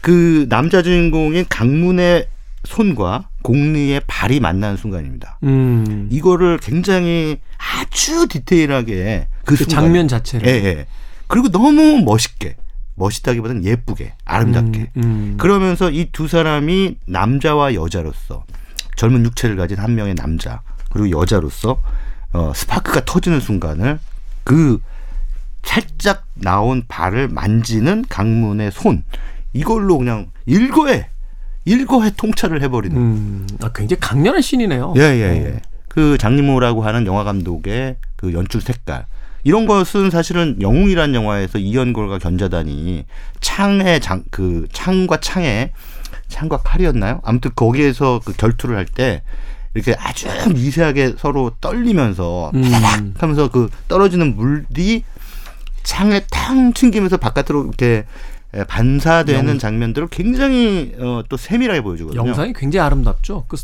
그 0.00 0.46
남자 0.48 0.82
주인공인 0.82 1.46
강문의 1.48 2.28
손과 2.64 3.28
공리의 3.42 4.02
발이 4.06 4.40
만나는 4.40 4.76
순간입니다. 4.76 5.38
음. 5.42 6.08
이거를 6.10 6.58
굉장히 6.58 7.40
아주 7.58 8.26
디테일하게 8.28 9.28
그, 9.44 9.56
그 9.56 9.66
장면 9.66 10.08
자체를. 10.08 10.48
예, 10.48 10.52
예. 10.64 10.86
그리고 11.26 11.50
너무 11.50 11.98
멋있게 12.04 12.56
멋있다기보다는 12.96 13.64
예쁘게 13.64 14.14
아름답게 14.24 14.90
음, 14.96 15.02
음. 15.02 15.34
그러면서 15.38 15.90
이 15.90 16.08
두 16.12 16.28
사람이 16.28 16.98
남자와 17.06 17.74
여자로서 17.74 18.44
젊은 18.96 19.24
육체를 19.24 19.56
가진 19.56 19.78
한 19.78 19.94
명의 19.94 20.14
남자 20.14 20.60
그리고 20.90 21.20
여자로서 21.20 21.80
어, 22.32 22.52
스파크가 22.54 23.04
터지는 23.04 23.40
순간을 23.40 23.98
그 24.44 24.80
살짝 25.62 26.26
나온 26.34 26.84
발을 26.86 27.28
만지는 27.28 28.04
강문의 28.08 28.70
손 28.70 29.02
이걸로 29.52 29.98
그냥 29.98 30.30
일거에 30.46 31.08
일거에 31.64 32.10
통찰을 32.16 32.62
해버리는 32.62 32.96
음. 32.96 33.46
아, 33.62 33.70
굉장히 33.74 34.00
강렬한 34.00 34.42
씬이네요. 34.42 34.94
예, 34.96 35.00
예, 35.00 35.44
예. 35.46 35.60
그 35.88 36.18
장리모라고 36.18 36.82
하는 36.84 37.06
영화 37.06 37.24
감독의 37.24 37.96
그 38.16 38.32
연출 38.34 38.60
색깔. 38.60 39.06
이런 39.44 39.66
것은 39.66 40.10
사실은 40.10 40.56
영웅이란 40.60 41.14
영화에서 41.14 41.58
이연골과 41.58 42.18
견자단이 42.18 43.04
창의 43.40 44.00
장, 44.00 44.24
그 44.30 44.66
창과 44.72 45.20
창에 45.20 45.72
창과 46.28 46.58
칼이었나요? 46.62 47.20
아무튼 47.22 47.50
거기에서 47.54 48.20
그 48.24 48.32
결투를 48.32 48.76
할 48.76 48.86
때 48.86 49.22
이렇게 49.74 49.94
아주 49.98 50.28
미세하게 50.54 51.14
서로 51.18 51.50
떨리면서 51.60 52.52
음. 52.54 52.62
파닥 52.70 53.22
하면서 53.22 53.50
그 53.50 53.68
떨어지는 53.88 54.36
물이 54.36 55.02
창에 55.82 56.24
탕 56.30 56.72
튕기면서 56.72 57.16
바깥으로 57.18 57.64
이렇게 57.64 57.86
에, 57.86 58.04
반사되는 58.68 59.48
영- 59.50 59.58
장면들을 59.58 60.08
굉장히 60.08 60.94
어, 60.98 61.22
또 61.28 61.36
세밀하게 61.36 61.80
보여주거든요. 61.80 62.20
영상이 62.24 62.52
굉장히 62.52 62.86
아름답죠. 62.86 63.46
그 63.48 63.56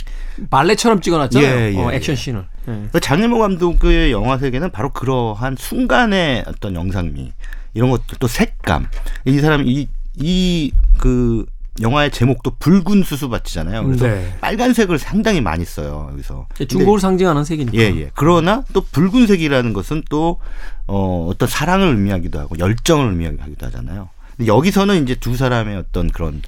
발레처럼 0.51 1.01
찍어놨잖아요. 1.01 1.49
예, 1.61 1.73
예, 1.75 1.79
어, 1.79 1.93
예. 1.93 1.97
액션 1.97 2.17
씬을. 2.17 2.45
예. 2.69 2.89
그 2.91 2.99
장일모 2.99 3.39
감독의 3.39 4.11
영화 4.11 4.37
세계는 4.39 4.71
바로 4.73 4.91
그러한 4.91 5.57
순간의 5.59 6.45
어떤 6.49 6.75
영상미 6.75 7.33
이런 7.75 7.91
것들 7.91 8.19
또 8.19 8.27
색감 8.27 8.89
이 9.27 9.39
사람 9.39 9.65
이이 9.67 10.73
그 10.99 11.47
영화의 11.81 12.11
제목도 12.11 12.57
붉은 12.59 13.05
수수밭이잖아요. 13.05 13.85
그래서 13.85 14.07
네. 14.07 14.35
빨간색을 14.41 14.99
상당히 14.99 15.41
많이 15.41 15.65
써요 15.65 16.09
여기서. 16.13 16.47
중국을 16.69 17.01
상징하는 17.01 17.45
색이니까. 17.45 17.79
예, 17.79 17.85
예. 17.97 18.11
그러나 18.15 18.65
또 18.75 18.83
붉은색이라는 18.83 19.73
것은 19.73 20.03
또, 20.11 20.41
어, 20.89 21.29
어떤 21.31 21.49
사랑을 21.49 21.89
의미하기도 21.89 22.39
하고 22.39 22.59
열정을 22.59 23.07
의미하기도 23.11 23.65
하잖아요. 23.67 24.11
여기서는 24.47 25.03
이제 25.03 25.15
두 25.15 25.37
사람의 25.37 25.77
어떤 25.77 26.11
그런, 26.11 26.43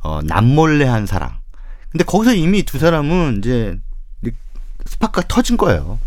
어, 0.00 0.20
남몰래한 0.22 1.06
사랑. 1.06 1.38
근데 1.90 2.04
거기서 2.04 2.34
이미 2.34 2.62
두 2.62 2.78
사람은 2.78 3.38
이제 3.38 3.78
스파크가 4.86 5.26
터진 5.28 5.56
거예요. 5.56 5.98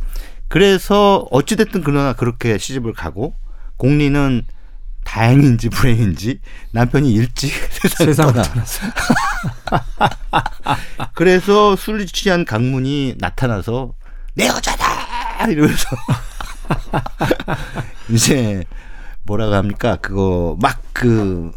그래서 0.48 1.28
어찌됐든 1.32 1.84
그러나 1.84 2.14
그렇게 2.14 2.58
시집을 2.58 2.94
가고 2.94 3.34
공리는 3.78 4.44
다행인지 5.04 5.70
불행인지 5.70 6.40
남편이 6.72 7.14
일찍 7.14 7.52
세상을 7.98 8.34
떠나. 8.34 8.44
떠났어요. 8.44 8.92
그래서 11.14 11.76
술 11.76 12.06
취한 12.08 12.44
강문이 12.44 13.16
나타나서 13.20 13.94
내 14.34 14.48
여자다 14.48 15.46
이러면서 15.48 15.88
이제 18.10 18.64
뭐라고 19.26 19.54
합니까 19.54 19.98
그거 19.98 20.58
막 20.62 20.86
그 20.96 21.52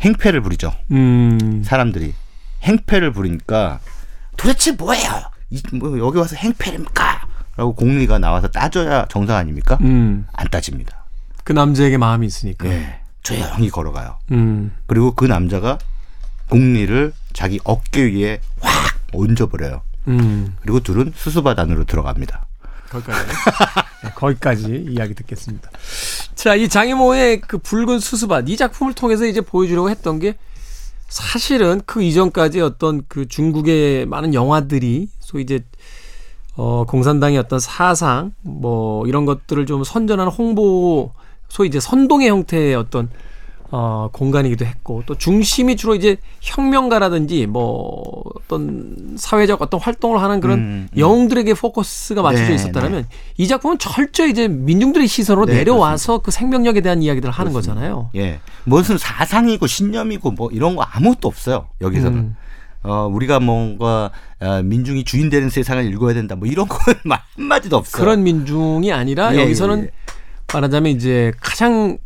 행패를 0.00 0.40
부리죠 0.40 0.72
음. 0.92 1.62
사람들이 1.64 2.14
행패를 2.62 3.12
부리니까 3.12 3.80
도대체 4.36 4.72
뭐예요 4.72 5.10
이, 5.50 5.60
뭐 5.74 5.98
여기 5.98 6.18
와서 6.18 6.36
행패입니까 6.36 7.26
라고 7.56 7.74
공리가 7.74 8.18
나와서 8.20 8.46
따져야 8.48 9.06
정상 9.10 9.36
아닙니까 9.36 9.78
음. 9.80 10.26
안 10.32 10.48
따집니다 10.48 11.04
그 11.42 11.52
남자에게 11.52 11.96
마음이 11.96 12.26
있으니까. 12.26 12.68
예 12.68 13.00
조용히 13.22 13.68
걸어가요 13.68 14.18
음. 14.30 14.72
그리고 14.86 15.12
그 15.12 15.24
남자가 15.24 15.78
공리를 16.48 17.12
자기 17.32 17.58
어깨 17.64 18.04
위에 18.04 18.40
확 18.60 18.96
얹어버려요 19.12 19.82
음. 20.06 20.56
그리고 20.62 20.80
둘은 20.80 21.12
수수밭 21.14 21.58
안으로 21.58 21.84
들어갑니다. 21.84 22.46
거기까지. 22.90 23.26
네, 24.04 24.10
거기까지 24.14 24.86
이야기 24.90 25.14
듣겠습니다. 25.14 25.70
자, 26.34 26.54
이 26.54 26.68
장이모의 26.68 27.40
그 27.40 27.58
붉은 27.58 28.00
수수밭 28.00 28.48
이 28.48 28.56
작품을 28.56 28.94
통해서 28.94 29.24
이제 29.24 29.40
보여주려고 29.40 29.88
했던 29.88 30.18
게 30.18 30.36
사실은 31.08 31.80
그 31.86 32.02
이전까지 32.02 32.60
어떤 32.60 33.02
그 33.08 33.26
중국의 33.26 34.06
많은 34.06 34.34
영화들이 34.34 35.08
소위 35.18 35.42
이제 35.42 35.60
어 36.56 36.84
공산당의 36.86 37.38
어떤 37.38 37.58
사상 37.58 38.32
뭐 38.42 39.06
이런 39.06 39.24
것들을 39.24 39.66
좀 39.66 39.82
선전하는 39.84 40.30
홍보 40.30 41.12
소위 41.48 41.68
이제 41.68 41.80
선동의 41.80 42.28
형태의 42.28 42.74
어떤 42.74 43.08
어 43.72 44.08
공간이기도 44.12 44.64
했고 44.64 45.04
또 45.06 45.14
중심이 45.16 45.76
주로 45.76 45.94
이제 45.94 46.16
혁명가라든지 46.40 47.46
뭐 47.46 48.22
어떤 48.34 49.14
사회적 49.16 49.62
어떤 49.62 49.78
활동을 49.80 50.20
하는 50.20 50.40
그런 50.40 50.58
음, 50.58 50.88
음. 50.92 50.98
영웅들에게 50.98 51.54
포커스가 51.54 52.20
맞춰져 52.22 52.48
네, 52.48 52.54
있었다면 52.56 53.06
이 53.36 53.46
작품은 53.46 53.78
철저히 53.78 54.30
이제 54.30 54.48
민중들의 54.48 55.06
시선으로 55.06 55.46
네, 55.46 55.54
내려와서 55.54 56.18
그 56.18 56.30
생명력에 56.32 56.80
대한 56.80 57.00
이야기들을 57.02 57.32
하는 57.32 57.52
그렇습니다. 57.52 57.80
거잖아요. 57.80 58.10
예. 58.16 58.40
무슨 58.64 58.98
사상이고 58.98 59.66
신념이고 59.68 60.32
뭐 60.32 60.50
이런 60.50 60.74
거 60.74 60.82
아무것도 60.82 61.28
없어요. 61.28 61.68
여기서는. 61.80 62.18
음. 62.18 62.36
어, 62.82 63.06
우리가 63.12 63.40
뭔가 63.40 64.10
어, 64.40 64.62
민중이 64.64 65.04
주인 65.04 65.28
되는 65.28 65.48
세상을 65.50 65.84
읽어야 65.92 66.14
된다. 66.14 66.34
뭐 66.34 66.48
이런 66.48 66.66
건 66.68 66.78
말- 67.04 67.20
한마디도 67.36 67.76
없어요. 67.76 68.00
그런 68.02 68.24
민중이 68.24 68.90
아니라 68.92 69.34
예, 69.36 69.42
여기서는 69.42 69.78
예, 69.80 69.82
예. 69.84 69.90
말하자면 70.52 70.90
이제 70.92 71.30
가장 71.40 71.98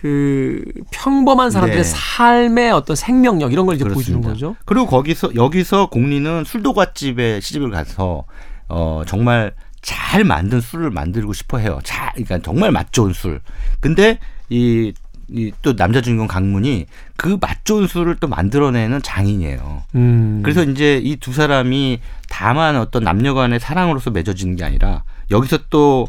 그 0.00 0.60
평범한 0.90 1.50
사람들의 1.52 1.84
네. 1.84 1.88
삶의 1.88 2.72
어떤 2.72 2.96
생명력 2.96 3.52
이런 3.52 3.64
걸 3.66 3.76
이제 3.76 3.84
보여주는 3.84 4.20
그렇습니다. 4.20 4.28
거죠. 4.32 4.56
그리고 4.64 4.86
거기서 4.86 5.34
여기서 5.36 5.86
공리는 5.86 6.42
술도가집에 6.44 7.38
시집을 7.40 7.70
가서 7.70 8.24
어 8.68 9.02
정말 9.06 9.52
잘 9.82 10.24
만든 10.24 10.60
술을 10.60 10.90
만들고 10.90 11.32
싶어 11.32 11.58
해요. 11.58 11.78
잘 11.84 12.10
그러니까 12.14 12.40
정말 12.40 12.72
맛 12.72 12.92
좋은 12.92 13.12
술. 13.12 13.40
근데 13.80 14.18
이 14.48 14.92
이또 15.30 15.74
남자 15.76 16.00
주인공 16.02 16.26
강문이 16.26 16.86
그 17.16 17.38
맛 17.40 17.64
좋은 17.64 17.86
술을 17.86 18.16
또 18.16 18.26
만들어내는 18.28 19.00
장인이에요. 19.02 19.84
음. 19.94 20.40
그래서 20.42 20.64
이제 20.64 21.00
이 21.02 21.16
두 21.16 21.32
사람이 21.32 22.00
다만 22.28 22.76
어떤 22.76 23.04
남녀간의 23.04 23.60
사랑으로서 23.60 24.10
맺어지는 24.10 24.56
게 24.56 24.64
아니라 24.64 25.04
여기서 25.30 25.58
또 25.70 26.08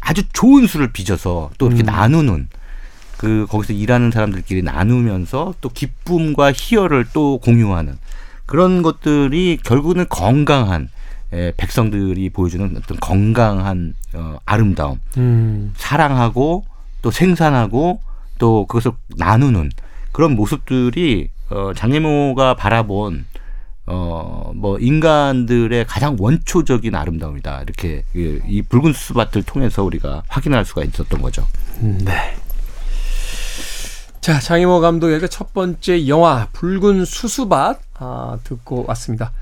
아주 0.00 0.22
좋은 0.32 0.66
술을 0.66 0.92
빚어서 0.92 1.50
또 1.58 1.66
이렇게 1.66 1.82
음. 1.82 1.86
나누는 1.86 2.48
그 3.20 3.46
거기서 3.50 3.74
일하는 3.74 4.10
사람들끼리 4.10 4.62
나누면서 4.62 5.52
또 5.60 5.68
기쁨과 5.68 6.52
희열을 6.56 7.04
또 7.12 7.36
공유하는 7.36 7.98
그런 8.46 8.80
것들이 8.80 9.58
결국은 9.62 10.06
건강한 10.08 10.88
에, 11.30 11.52
백성들이 11.58 12.30
보여주는 12.30 12.74
어떤 12.78 12.96
건강한 12.98 13.92
어, 14.14 14.38
아름다움, 14.46 15.00
음. 15.18 15.74
사랑하고 15.76 16.64
또 17.02 17.10
생산하고 17.10 18.00
또 18.38 18.64
그것을 18.64 18.92
나누는 19.18 19.70
그런 20.12 20.34
모습들이 20.34 21.28
어, 21.50 21.72
장애모가 21.76 22.54
바라본 22.54 23.26
어, 23.84 24.52
뭐, 24.54 24.78
인간들의 24.78 25.84
가장 25.84 26.16
원초적인 26.18 26.94
아름다움이다. 26.94 27.64
이렇게 27.64 28.04
이, 28.16 28.40
이 28.46 28.62
붉은 28.62 28.94
수밭을 28.94 29.42
통해서 29.42 29.84
우리가 29.84 30.22
확인할 30.26 30.64
수가 30.64 30.84
있었던 30.84 31.20
거죠. 31.20 31.46
네. 31.80 32.34
자, 34.20 34.38
장희모 34.38 34.80
감독의 34.80 35.20
그첫 35.20 35.52
번째 35.54 36.06
영화 36.08 36.48
붉은 36.52 37.04
수수밭 37.04 37.80
아, 37.98 38.38
듣고 38.44 38.84
왔습니다. 38.88 39.32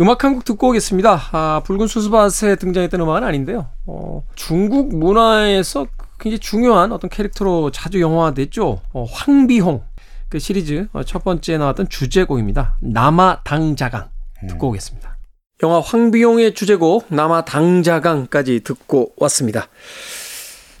음악 0.00 0.24
한 0.24 0.34
곡 0.34 0.44
듣고 0.44 0.68
오겠습니다. 0.70 1.20
아, 1.32 1.62
붉은 1.64 1.86
수수밭에 1.88 2.56
등장했던 2.56 3.00
음악은 3.00 3.24
아닌데요. 3.24 3.66
어, 3.86 4.22
중국 4.34 4.94
문화에서 4.96 5.86
굉장히 6.18 6.38
중요한 6.38 6.92
어떤 6.92 7.10
캐릭터로 7.10 7.70
자주 7.70 8.00
영화화됐죠. 8.00 8.80
어, 8.92 9.04
황비홍 9.10 9.82
그 10.30 10.38
시리즈 10.38 10.88
어, 10.92 11.02
첫 11.04 11.22
번째 11.24 11.58
나왔던 11.58 11.88
주제곡입니다. 11.88 12.76
남아당자강 12.80 14.08
듣고 14.48 14.68
오겠습니다. 14.68 15.16
영화 15.64 15.80
황비용의 15.80 16.54
주제곡 16.54 17.06
남아 17.08 17.44
당자강까지 17.44 18.60
듣고 18.60 19.12
왔습니다. 19.18 19.66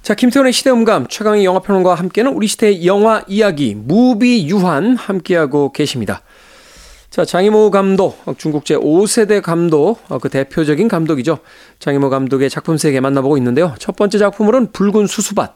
자, 0.08 0.14
김태훈의 0.14 0.54
시대음감, 0.54 1.08
최강의 1.08 1.44
영화평론가와 1.44 1.94
함께는 1.94 2.32
우리 2.32 2.46
시대의 2.46 2.86
영화 2.86 3.22
이야기, 3.28 3.74
무비 3.74 4.48
유한 4.48 4.96
함께하고 4.96 5.70
계십니다. 5.70 6.22
자, 7.10 7.26
장이모 7.26 7.70
감독, 7.70 8.18
중국 8.38 8.64
제 8.64 8.74
5세대 8.74 9.42
감독, 9.42 9.98
어, 10.08 10.16
그 10.16 10.30
대표적인 10.30 10.88
감독이죠. 10.88 11.40
장이모 11.78 12.08
감독의 12.08 12.48
작품 12.48 12.78
세계 12.78 13.00
만나보고 13.00 13.36
있는데요. 13.36 13.74
첫 13.78 13.96
번째 13.96 14.16
작품으로는 14.16 14.72
붉은 14.72 15.06
수수밭, 15.06 15.54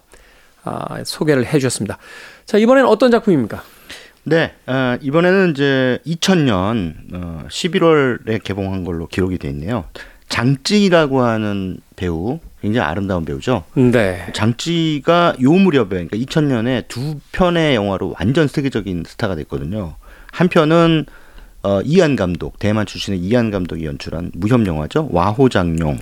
아, 0.64 1.02
소개를 1.02 1.46
해 1.46 1.52
주셨습니다. 1.52 1.96
자, 2.44 2.58
이번에는 2.58 2.86
어떤 2.90 3.10
작품입니까? 3.10 3.62
네, 4.24 4.52
어, 4.66 4.98
이번에는 5.00 5.52
이제 5.52 5.98
2000년 6.04 6.94
어, 7.14 7.44
11월에 7.48 8.44
개봉한 8.44 8.84
걸로 8.84 9.06
기록이 9.06 9.38
돼 9.38 9.48
있네요. 9.48 9.86
장찌라고 10.28 11.22
하는 11.22 11.78
배우, 11.96 12.38
굉장히 12.62 12.86
아름다운 12.86 13.24
배우죠. 13.24 13.64
네. 13.74 14.24
장찌가 14.32 15.34
요 15.42 15.52
무렵에, 15.52 16.06
그러니까 16.06 16.16
2000년에 16.16 16.86
두 16.86 17.18
편의 17.32 17.74
영화로 17.74 18.14
완전 18.18 18.46
세계적인 18.46 19.02
스타가 19.06 19.34
됐거든요. 19.34 19.96
한 20.30 20.48
편은 20.48 21.06
어, 21.64 21.80
이한 21.82 22.16
감독, 22.16 22.58
대만 22.58 22.86
출신의 22.86 23.20
이한 23.20 23.50
감독이 23.50 23.84
연출한 23.84 24.30
무협 24.34 24.64
영화죠. 24.64 25.08
와호장룡. 25.10 25.98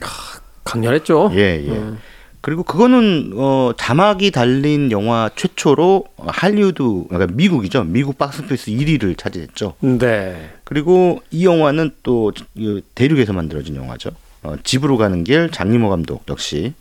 강렬했죠. 0.64 1.32
예, 1.34 1.64
예. 1.66 1.70
음. 1.70 1.98
그리고 2.42 2.62
그거는 2.62 3.32
어 3.34 3.72
자막이 3.76 4.30
달린 4.30 4.90
영화 4.90 5.28
최초로 5.36 6.04
할리우드 6.26 6.82
그러니까 7.08 7.34
미국이죠. 7.34 7.84
미국 7.84 8.16
박스오피스 8.16 8.70
1위를 8.70 9.18
차지했죠. 9.18 9.74
네. 9.80 10.50
그리고 10.64 11.20
이 11.30 11.44
영화는 11.44 11.90
또이 12.02 12.82
대륙에서 12.94 13.34
만들어진 13.34 13.76
영화죠. 13.76 14.10
어, 14.42 14.56
집으로 14.62 14.96
가는 14.96 15.24
길 15.24 15.50
장리모 15.50 15.88
감독 15.90 16.24
역시 16.28 16.74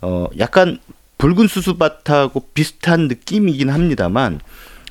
어 0.00 0.28
약간 0.38 0.78
붉은 1.18 1.48
수수밭하고 1.48 2.48
비슷한 2.54 3.08
느낌이긴 3.08 3.70
합니다만 3.70 4.40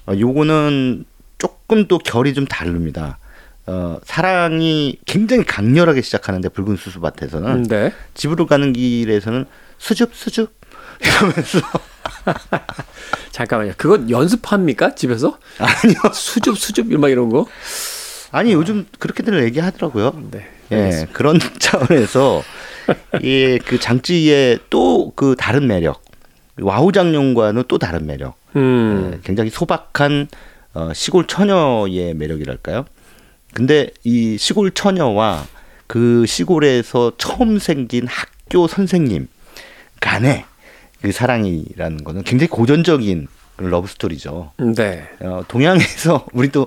어, 0.08 0.14
요거는 0.18 1.06
조금 1.38 1.88
또 1.88 1.98
결이 1.98 2.34
좀 2.34 2.46
다릅니다. 2.46 3.20
어, 3.66 4.00
사랑이 4.04 5.00
굉장히 5.06 5.46
강렬하게 5.46 6.02
시작하는데 6.02 6.50
붉은 6.50 6.76
수수밭에서는 6.76 7.64
네. 7.64 7.94
집으로 8.14 8.46
가는 8.48 8.74
길에서는 8.74 9.46
수줍 9.78 10.14
수줍 10.14 10.52
이러면서 11.02 11.60
잠깐만요. 13.32 13.74
그건 13.78 14.10
연습합니까? 14.10 14.96
집에서? 14.96 15.38
아니요 15.60 15.98
수줍 16.14 16.58
수줍 16.58 16.88
막 16.98 17.10
이런 17.10 17.30
거? 17.30 17.46
아니 18.34 18.52
요즘 18.52 18.86
그렇게들 19.00 19.44
얘기하더라고요. 19.46 20.12
네. 20.32 20.46
예 20.72 21.08
그런 21.14 21.40
차원에서 21.60 22.42
이 23.22 23.36
그 23.36 23.80
장쯔이의 23.80 24.60
또 24.70 25.12
그 25.16 25.36
다른 25.38 25.68
매력 25.68 26.04
와호장룡과는 26.60 27.66
또 27.68 27.78
다른 27.78 28.06
매력 28.08 28.36
음. 28.56 29.12
예, 29.14 29.20
굉장히 29.24 29.50
소박한 29.52 30.28
어, 30.74 30.92
시골 30.94 31.28
처녀의 31.28 32.16
매력이랄까요? 32.16 32.86
근데 33.54 33.90
이 34.04 34.38
시골 34.40 34.72
처녀와 34.72 35.46
그 35.86 36.26
시골에서 36.26 37.14
처음 37.18 37.60
생긴 37.60 38.08
학교 38.08 38.68
선생님 38.68 39.28
간의 40.00 40.46
그 41.02 41.12
사랑이라는 41.12 42.04
거는 42.04 42.24
굉장히 42.24 42.50
고전적인 42.50 43.28
러브 43.58 43.88
스토리죠. 43.88 44.54
네. 44.76 45.08
어, 45.20 45.44
동양에서 45.48 46.26
우리 46.34 46.50
또 46.50 46.66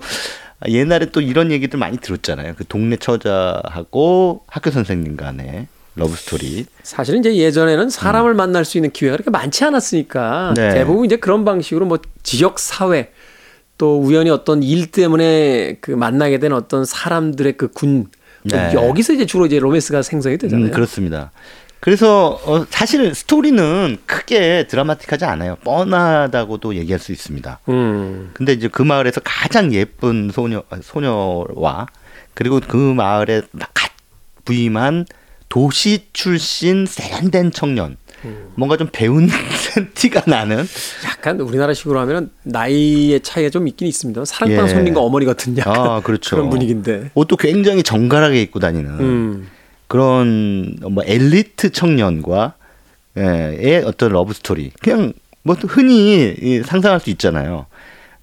옛날에 0.69 1.07
또 1.07 1.21
이런 1.21 1.51
얘기들 1.53 1.79
많이 1.79 1.99
들었잖아요. 1.99 2.55
그 2.57 2.65
동네 2.67 2.97
처자하고 2.97 4.45
학교 4.47 4.71
선생님 4.71 5.17
간의 5.17 5.67
러브 5.95 6.15
스토리. 6.15 6.67
사실은 6.83 7.21
이제 7.21 7.37
예전에는 7.37 7.89
사람을 7.91 8.35
만날 8.35 8.65
수 8.65 8.79
있는 8.79 8.91
기회가 8.91 9.17
그렇게 9.17 9.31
많지 9.31 9.65
않았으니까 9.65 10.55
네. 10.57 10.71
대부분 10.75 11.05
이제 11.05 11.17
그런 11.17 11.45
방식으로 11.45 11.87
뭐 11.87 11.99
지역 12.23 12.59
사회 12.59 13.13
또 13.79 13.99
우연히 14.01 14.31
어떤 14.31 14.63
일 14.63 14.91
때문에 14.91 15.79
그 15.81 15.91
만나게 15.91 16.39
된 16.39 16.53
어떤 16.53 16.85
사람들의 16.85 17.57
그군 17.57 18.09
네. 18.45 18.73
여기서 18.75 19.15
이제 19.15 19.27
주로 19.27 19.47
이제 19.47 19.59
로맨스가 19.59 20.03
생성이 20.03 20.39
되잖아요. 20.39 20.67
음, 20.67 20.71
그렇습니다. 20.71 21.33
그래서 21.81 22.41
어, 22.45 22.67
사실 22.69 23.15
스토리는 23.15 23.99
크게 24.07 24.67
드라마틱하지 24.67 25.25
않아요. 25.25 25.57
뻔하다고도 25.65 26.75
얘기할 26.77 26.99
수 26.99 27.13
있습니다. 27.13 27.61
음. 27.69 28.31
근데 28.35 28.53
이제 28.53 28.69
그 28.69 28.83
마을에서 28.83 29.21
가장 29.25 29.73
예쁜 29.73 30.31
소녀 30.33 30.63
소녀와 30.83 31.87
그리고 32.35 32.61
그 32.67 32.77
마을에 32.77 33.43
갓 33.75 33.93
부임한 34.45 35.07
도시 35.49 36.09
출신 36.13 36.87
세련된 36.87 37.53
청년 37.53 37.97
뭔가 38.57 38.77
좀 38.77 38.89
배운 38.91 39.29
티가 39.95 40.23
나는 40.27 40.65
약간 41.05 41.41
우리나라식으로 41.41 42.01
하면 42.01 42.31
나이의 42.43 43.21
차이가 43.21 43.51
좀 43.51 43.69
있긴 43.69 43.87
있습니다. 43.87 44.25
사랑방 44.25 44.65
예. 44.65 44.69
손님과 44.69 45.01
어머니 45.01 45.27
같은 45.27 45.57
약간 45.59 45.75
아 45.77 46.01
그렇죠 46.01 46.37
그런 46.37 46.51
분위기인데. 46.51 47.11
옷도 47.15 47.37
굉장히 47.37 47.83
정갈하게 47.83 48.43
입고 48.43 48.59
다니는 48.59 48.91
음. 49.01 49.49
그런 49.89 50.77
뭐 50.81 51.03
엘리트 51.07 51.71
청년과 51.71 52.55
의 53.17 53.83
어떤 53.85 54.13
러브 54.13 54.35
스토리 54.35 54.71
그냥 54.83 55.13
뭐 55.43 55.55
흔히 55.55 56.35
이 56.39 56.63
상상할 56.63 57.01
수 57.01 57.11
있잖아요. 57.11 57.67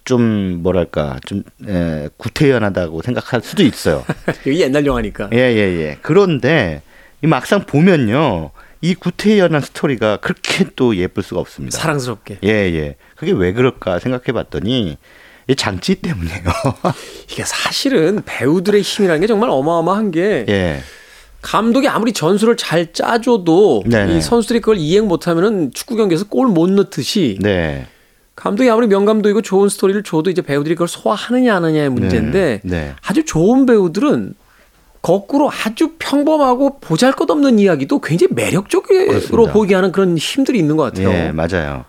좀 0.06 0.62
뭐랄까 0.62 1.18
좀 1.26 1.44
에, 1.68 2.10
구태연하다고 2.18 3.02
생각할 3.02 3.42
수도 3.42 3.64
있어요. 3.64 4.04
여기 4.46 4.62
옛날 4.62 4.86
영화니까. 4.86 5.30
예예예. 5.32 6.00
그런데 6.02 6.82
이 7.24 7.28
막상 7.28 7.66
보면요 7.66 8.52
이 8.82 8.96
구태연한 8.96 9.62
스토리가 9.62 10.18
그렇게 10.18 10.66
또 10.76 10.98
예쁠 10.98 11.24
수가 11.24 11.40
없습니다. 11.40 11.78
사랑스럽게. 11.78 12.40
예예. 12.44 12.98
그게 13.16 13.32
왜 13.32 13.54
그럴까 13.54 14.00
생각해봤더니 14.00 14.98
이 15.48 15.56
장치 15.56 15.96
때문이에요. 15.96 16.44
이게 17.32 17.44
사실은 17.46 18.22
배우들의 18.26 18.82
힘이라는 18.82 19.22
게 19.22 19.28
정말 19.28 19.50
어마어마한 19.50 20.12
게 20.12 20.46
예. 20.50 20.82
감독이 21.44 21.88
아무리 21.88 22.14
전술을 22.14 22.58
잘 22.58 22.92
짜줘도 22.94 23.84
네네. 23.86 24.18
이 24.18 24.22
선수들이 24.22 24.62
그걸 24.62 24.78
이행 24.78 25.08
못하면은 25.08 25.72
축구 25.74 25.96
경기에서 25.96 26.26
골 26.26 26.48
못 26.48 26.70
넣듯이 26.72 27.38
네. 27.42 27.86
감독이 28.36 28.70
아무리 28.70 28.88
명감독이고 28.88 29.42
좋은 29.44 29.70
스토리를 29.70 30.02
줘도 30.04 30.30
이제 30.32 30.42
배우들이 30.42 30.74
그걸 30.76 30.88
소화하느냐 30.88 31.56
안 31.56 31.64
하느냐의 31.66 31.90
문제인데 31.90 32.62
네. 32.64 32.70
네. 32.78 32.94
아주 33.06 33.26
좋은 33.26 33.66
배우들은 33.66 34.34
거꾸로 35.02 35.52
아주 35.52 35.92
평범하고 36.00 36.80
보잘것없는 36.80 37.60
이야기도 37.60 38.00
굉장히 38.00 38.34
매력적으로 38.34 39.06
그렇습니다. 39.08 39.52
보이게 39.54 39.76
하는 39.76 39.92
그런 39.92 40.18
힘들이 40.18 40.58
있는 40.60 40.78
것 40.78 40.84
같아요. 40.84 41.10
예, 41.10 41.32
맞아요. 41.32 41.84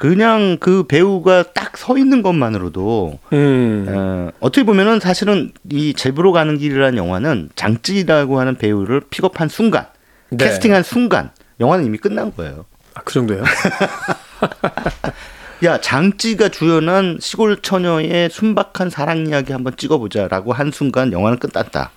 그냥 0.00 0.56
그 0.58 0.84
배우가 0.84 1.52
딱 1.52 1.60
서 1.80 1.96
있는 1.96 2.20
것만으로도 2.22 3.18
음. 3.32 3.86
어, 3.88 4.28
어떻게 4.40 4.64
보면은 4.64 5.00
사실은 5.00 5.52
이 5.70 5.94
제부로 5.94 6.32
가는 6.32 6.58
길이라는 6.58 6.98
영화는 6.98 7.50
장찌라고 7.54 8.38
하는 8.40 8.56
배우를 8.56 9.02
픽업한 9.08 9.48
순간, 9.48 9.86
네. 10.30 10.44
캐스팅한 10.44 10.82
순간 10.82 11.30
영화는 11.58 11.86
이미 11.86 11.96
끝난 11.96 12.34
거예요. 12.34 12.66
아, 12.94 13.00
그 13.04 13.14
정도예요? 13.14 13.44
야 15.64 15.80
장찌가 15.80 16.48
주연한 16.48 17.18
시골 17.20 17.60
처녀의 17.60 18.30
순박한 18.30 18.90
사랑 18.90 19.26
이야기 19.26 19.52
한번 19.52 19.76
찍어보자라고 19.76 20.52
한 20.52 20.70
순간 20.72 21.12
영화는 21.12 21.38
끝났다. 21.38 21.92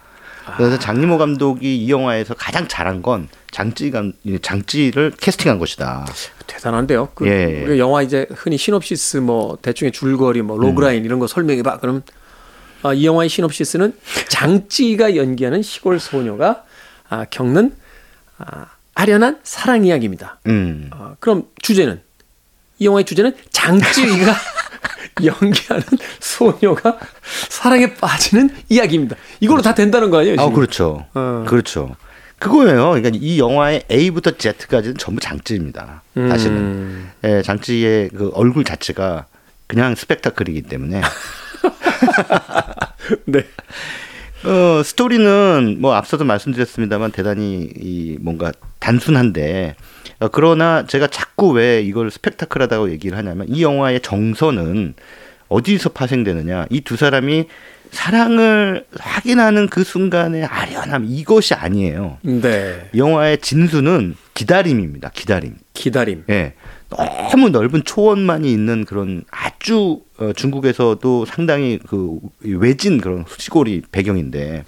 그래서 0.57 0.77
장리모 0.77 1.17
감독이 1.17 1.77
이 1.77 1.89
영화에서 1.89 2.33
가장 2.33 2.67
잘한 2.67 3.01
건 3.01 3.29
장찌 3.51 3.91
감 3.91 4.13
장찌를 4.41 5.13
캐스팅한 5.19 5.59
것이다. 5.59 6.05
대단한데요. 6.47 7.09
그 7.13 7.27
예, 7.27 7.31
예. 7.31 7.61
우리가 7.61 7.77
영화 7.77 8.01
이제 8.01 8.27
흔히 8.31 8.57
시놉시스 8.57 9.17
뭐 9.17 9.57
대충의 9.61 9.91
줄거리 9.91 10.41
뭐 10.41 10.57
로그라인 10.57 11.05
이런 11.05 11.19
거 11.19 11.27
설명해 11.27 11.63
봐. 11.63 11.77
그럼 11.79 12.03
아, 12.83 12.93
이 12.93 13.05
영화의 13.05 13.29
시놉시스는 13.29 13.93
장찌가 14.27 15.15
연기하는 15.15 15.61
시골 15.61 15.99
소녀가 15.99 16.63
아, 17.09 17.25
겪는 17.25 17.75
아, 18.37 18.67
아련한 18.95 19.39
사랑 19.43 19.85
이야기입니다. 19.85 20.39
음. 20.47 20.89
어, 20.93 21.15
그럼 21.19 21.47
주제는 21.61 22.01
이 22.79 22.85
영화의 22.85 23.05
주제는 23.05 23.35
장쯔이가 23.51 24.35
연기하는 25.23 25.83
소녀가 26.19 26.97
사랑에 27.49 27.93
빠지는 27.95 28.49
이야기입니다. 28.69 29.15
이걸로 29.39 29.61
다 29.61 29.73
된다는 29.73 30.09
거 30.09 30.19
아니에요? 30.19 30.35
아, 30.35 30.43
지금? 30.43 30.53
그렇죠. 30.53 31.05
어. 31.13 31.45
그렇죠. 31.47 31.95
그거예요. 32.43 32.89
그러니까 32.91 33.11
이 33.13 33.39
영화의 33.39 33.83
A부터 33.89 34.31
Z까지는 34.37 34.97
전부 34.97 35.21
장치입니다. 35.21 36.03
사실은. 36.13 36.57
음. 36.57 37.11
예, 37.23 37.41
장치의 37.41 38.09
그 38.09 38.31
얼굴 38.33 38.65
자체가 38.65 39.27
그냥 39.65 39.95
스펙타클이기 39.95 40.63
때문에. 40.63 40.99
네. 43.25 43.45
어, 44.43 44.83
스토리는 44.83 45.77
뭐 45.79 45.93
앞서도 45.93 46.25
말씀드렸습니다만 46.25 47.11
대단히 47.11 47.69
이 47.77 48.17
뭔가 48.19 48.51
단순한데 48.79 49.75
어, 50.19 50.27
그러나 50.27 50.85
제가 50.85 51.07
자꾸 51.07 51.51
왜 51.51 51.81
이걸 51.81 52.11
스펙타클하다고 52.11 52.91
얘기를 52.91 53.17
하냐면 53.17 53.47
이 53.47 53.63
영화의 53.63 54.01
정서는 54.01 54.95
어디서 55.47 55.91
파생되느냐 55.91 56.65
이 56.71 56.81
두 56.81 56.97
사람이 56.97 57.47
사랑을 57.93 58.85
확인하는 58.99 59.67
그 59.69 59.83
순간의 59.83 60.45
아련함 60.45 61.05
이것이 61.07 61.53
아니에요. 61.53 62.17
네. 62.23 62.89
이 62.91 62.97
영화의 62.97 63.37
진수는 63.37 64.15
기다림입니다. 64.33 65.11
기다림. 65.13 65.55
기다림. 65.73 66.23
예. 66.29 66.53
너무 66.89 67.49
넓은 67.49 67.83
초원만이 67.83 68.51
있는 68.51 68.83
그런 68.85 69.23
아주 69.29 70.01
어, 70.17 70.33
중국에서도 70.33 71.25
상당히 71.25 71.79
그 71.87 72.19
외진 72.41 72.99
그런 72.99 73.25
시골이 73.37 73.83
배경인데 73.91 74.65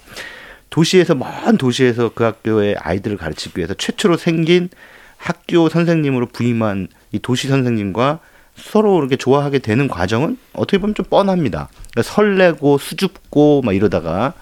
도시에서 0.70 1.14
먼 1.16 1.56
도시에서 1.58 2.12
그 2.14 2.22
학교의 2.22 2.76
아이들을 2.78 3.16
가르치기 3.16 3.58
위해서 3.58 3.74
최초로 3.74 4.16
생긴 4.16 4.68
학교 5.16 5.68
선생님으로 5.68 6.26
부임한 6.26 6.88
이 7.10 7.18
도시 7.18 7.48
선생님과 7.48 8.20
서로 8.56 8.98
이렇게 8.98 9.16
좋아하게 9.16 9.60
되는 9.60 9.88
과정은 9.88 10.38
어떻게 10.52 10.78
보면 10.78 10.94
좀 10.94 11.04
뻔합니다. 11.06 11.68
그러니까 11.92 12.02
설레고 12.02 12.78
수줍고 12.78 13.62
막 13.64 13.74
이러다가 13.74 14.32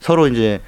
서로 0.00 0.28
이제 0.28 0.60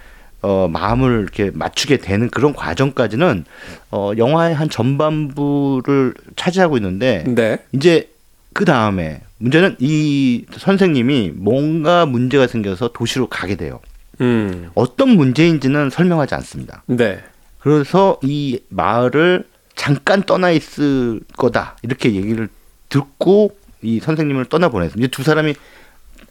어, 0.43 0.69
마음을 0.69 1.23
이렇게 1.23 1.51
맞추게 1.53 1.99
되는 1.99 2.29
그런 2.31 2.53
과정까지는 2.53 3.45
어, 3.91 4.13
영화의 4.17 4.55
한 4.55 4.69
전반부를 4.69 6.15
차지하고 6.37 6.77
있는데 6.77 7.25
네. 7.27 7.59
이제 7.73 8.11
그 8.53 8.65
다음에 8.65 9.23
문제는 9.39 9.77
이 9.81 10.45
선생님이 10.57 11.33
뭔가 11.35 12.07
문제가 12.07 12.47
생겨서 12.47 12.93
도시로 12.93 13.29
가게 13.29 13.57
돼요. 13.57 13.81
음. 14.21 14.71
어떤 14.75 15.11
문제인지는 15.11 15.91
설명하지 15.91 16.35
않습니다. 16.37 16.83
네. 16.87 17.23
그래서 17.59 18.19
이 18.23 18.61
마을을 18.69 19.45
잠깐 19.75 20.23
떠나 20.23 20.51
있을 20.51 21.21
거다 21.37 21.77
이렇게 21.83 22.15
얘기를 22.15 22.49
듣고 22.89 23.57
이 23.83 24.01
선생님을 24.01 24.47
떠나 24.47 24.69
보냈습니다. 24.69 25.05
이제 25.05 25.11
두 25.11 25.23
사람이 25.23 25.55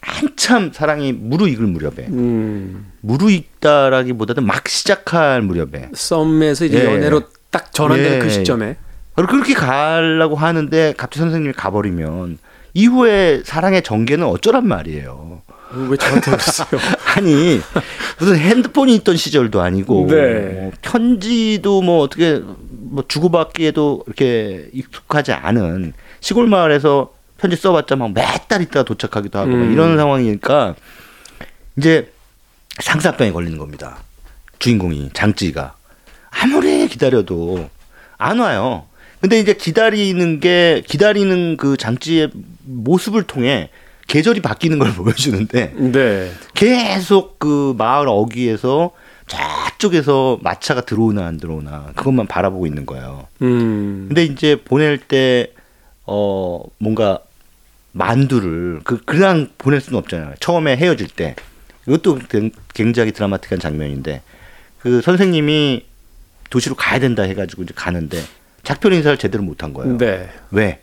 한참 0.01 0.71
사랑이 0.71 1.13
무르익을 1.13 1.65
무렵에 1.65 2.07
음. 2.09 2.91
무르익다라기보다는 3.01 4.45
막 4.45 4.67
시작할 4.67 5.41
무렵에 5.41 5.89
썸에서 5.93 6.65
이제 6.65 6.79
예. 6.79 6.85
연애로 6.85 7.23
딱 7.49 7.73
전환되는 7.73 8.17
예. 8.17 8.19
그 8.19 8.29
시점에 8.29 8.77
그렇게 9.15 9.53
가려고 9.53 10.35
하는데 10.35 10.93
갑자기 10.97 11.21
선생님이 11.21 11.53
가버리면 11.53 12.37
이후에 12.73 13.41
사랑의 13.45 13.81
전개는 13.83 14.25
어쩌란 14.27 14.67
말이에요. 14.67 15.41
왜 15.89 15.97
저한테 15.97 16.31
그러세요? 16.31 16.67
아니 17.15 17.59
무슨 18.19 18.37
핸드폰이 18.37 18.95
있던 18.95 19.17
시절도 19.17 19.61
아니고 19.61 20.07
네. 20.09 20.41
뭐 20.41 20.71
편지도 20.81 21.81
뭐 21.81 22.01
어떻게 22.01 22.41
뭐 22.69 23.03
주고받기에도 23.07 24.03
이렇게 24.05 24.69
익숙하지 24.73 25.31
않은 25.31 25.93
시골 26.25 26.47
마을에서 26.47 27.13
편지 27.37 27.55
써봤자 27.55 27.95
막 27.97 28.09
몇 28.11 28.47
달 28.47 28.61
있다가 28.63 28.83
도착하기도 28.83 29.37
하고 29.37 29.51
막 29.51 29.57
음. 29.57 29.71
이런 29.73 29.95
상황이니까 29.95 30.73
이제 31.77 32.11
상사병에 32.79 33.31
걸리는 33.31 33.59
겁니다. 33.59 33.97
주인공이 34.57 35.11
장찌가 35.13 35.75
아무리 36.31 36.87
기다려도 36.87 37.69
안 38.17 38.39
와요. 38.39 38.85
근데 39.21 39.39
이제 39.39 39.53
기다리는 39.53 40.39
게 40.39 40.81
기다리는 40.87 41.57
그 41.57 41.77
장찌의 41.77 42.31
모습을 42.63 43.23
통해 43.23 43.69
계절이 44.07 44.41
바뀌는 44.41 44.79
걸 44.79 44.93
보여주는데 44.95 45.73
네. 45.75 46.31
계속 46.55 47.37
그 47.37 47.75
마을 47.77 48.07
어귀에서 48.09 48.91
저쪽에서 49.27 50.39
마차가 50.41 50.81
들어오나 50.81 51.25
안 51.25 51.37
들어오나 51.37 51.91
그것만 51.95 52.25
바라보고 52.27 52.65
있는 52.65 52.85
거예요. 52.87 53.27
음. 53.43 54.05
근데 54.07 54.23
이제 54.23 54.55
보낼 54.63 54.97
때 54.97 55.51
어 56.07 56.61
뭔가 56.77 57.19
만두를 57.91 58.81
그 58.83 59.01
그냥 59.03 59.49
보낼 59.57 59.81
수는 59.81 59.97
없잖아요. 59.99 60.33
처음에 60.39 60.75
헤어질 60.75 61.07
때 61.07 61.35
이것도 61.87 62.19
굉장히 62.73 63.11
드라마틱한 63.11 63.59
장면인데 63.59 64.21
그 64.79 65.01
선생님이 65.01 65.85
도시로 66.49 66.75
가야 66.75 66.99
된다 66.99 67.23
해가지고 67.23 67.63
이제 67.63 67.73
가는데 67.75 68.21
작별 68.63 68.93
인사를 68.93 69.17
제대로 69.17 69.43
못한 69.43 69.73
거예요. 69.73 69.97
네. 69.97 70.29
왜? 70.51 70.81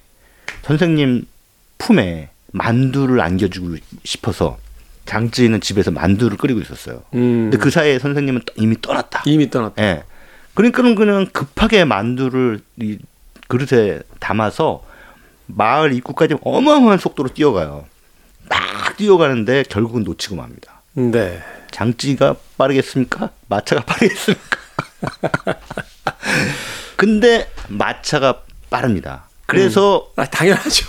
선생님 0.62 1.26
품에 1.78 2.30
만두를 2.52 3.20
안겨주고 3.20 3.76
싶어서 4.04 4.58
장찌는 5.06 5.60
집에서 5.60 5.90
만두를 5.90 6.36
끓이고 6.36 6.60
있었어요. 6.60 7.02
음. 7.14 7.50
근데 7.50 7.58
그 7.58 7.70
사이에 7.70 7.98
선생님은 7.98 8.42
떠- 8.46 8.52
이미 8.56 8.80
떠났다. 8.80 9.22
이미 9.26 9.50
떠났다. 9.50 9.82
예. 9.82 10.04
그러니까는 10.54 10.94
그냥 10.94 11.26
급하게 11.32 11.84
만두를 11.84 12.60
이 12.80 12.98
그릇에 13.48 14.00
담아서 14.20 14.84
마을 15.54 15.92
입구까지 15.92 16.36
어마어마한 16.42 16.98
속도로 16.98 17.30
뛰어가요. 17.30 17.84
막 18.48 18.96
뛰어가는데 18.96 19.64
결국은 19.68 20.02
놓치고 20.04 20.36
맙니다. 20.36 20.82
네. 20.94 21.42
장찌가 21.70 22.36
빠르겠습니까? 22.58 23.30
마차가 23.48 23.82
빠르겠습니까? 23.86 24.58
근데 26.96 27.50
마차가 27.68 28.42
빠릅니다. 28.70 29.24
그래서 29.46 30.10
아, 30.16 30.24
당연하죠. 30.24 30.86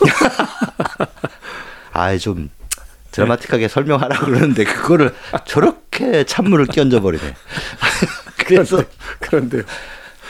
아이 1.91 2.19
좀 2.19 2.49
드라마틱하게 3.11 3.67
설명하라 3.67 4.19
그러는데 4.19 4.63
그거를 4.63 5.13
저렇게 5.45 6.23
찬물을 6.23 6.67
끼얹어 6.67 7.01
버리네. 7.01 7.35
그래서 8.37 8.83
그런데요. 9.19 9.63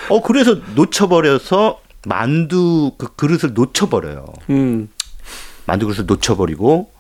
어 0.10 0.22
그래서 0.22 0.56
놓쳐버려서 0.76 1.82
만두 2.06 2.92
그 2.98 3.16
그릇을 3.16 3.54
놓쳐버려요. 3.54 4.26
음. 4.50 4.90
만두 5.66 5.86
그릇을 5.88 6.06
놓쳐버리고 6.06 6.92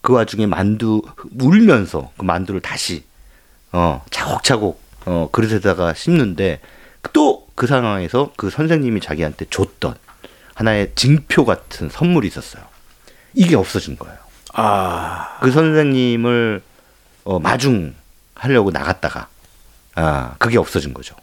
그 0.00 0.12
와중에 0.12 0.46
만두 0.46 1.02
울면서 1.40 2.12
그 2.16 2.24
만두를 2.24 2.60
다시 2.60 3.04
어 3.72 4.04
차곡차곡 4.10 4.80
어 5.06 5.28
그릇에다가 5.32 5.94
씹는데 5.94 6.60
또 7.12 7.46
그 7.56 7.66
상황에서 7.66 8.32
그 8.36 8.50
선생님이 8.50 9.00
자기한테 9.00 9.46
줬던 9.50 9.96
하나의 10.54 10.92
징표 10.94 11.44
같은 11.44 11.88
선물이 11.88 12.28
있었어요. 12.28 12.62
이게 13.34 13.56
없어진 13.56 13.96
거예요. 13.96 14.16
아. 14.52 15.38
그 15.40 15.50
선생님을 15.50 16.62
어, 17.24 17.38
마중하려고 17.40 18.70
나갔다가 18.72 19.28
아 19.96 20.34
그게 20.38 20.58
없어진 20.58 20.94
거죠. 20.94 21.16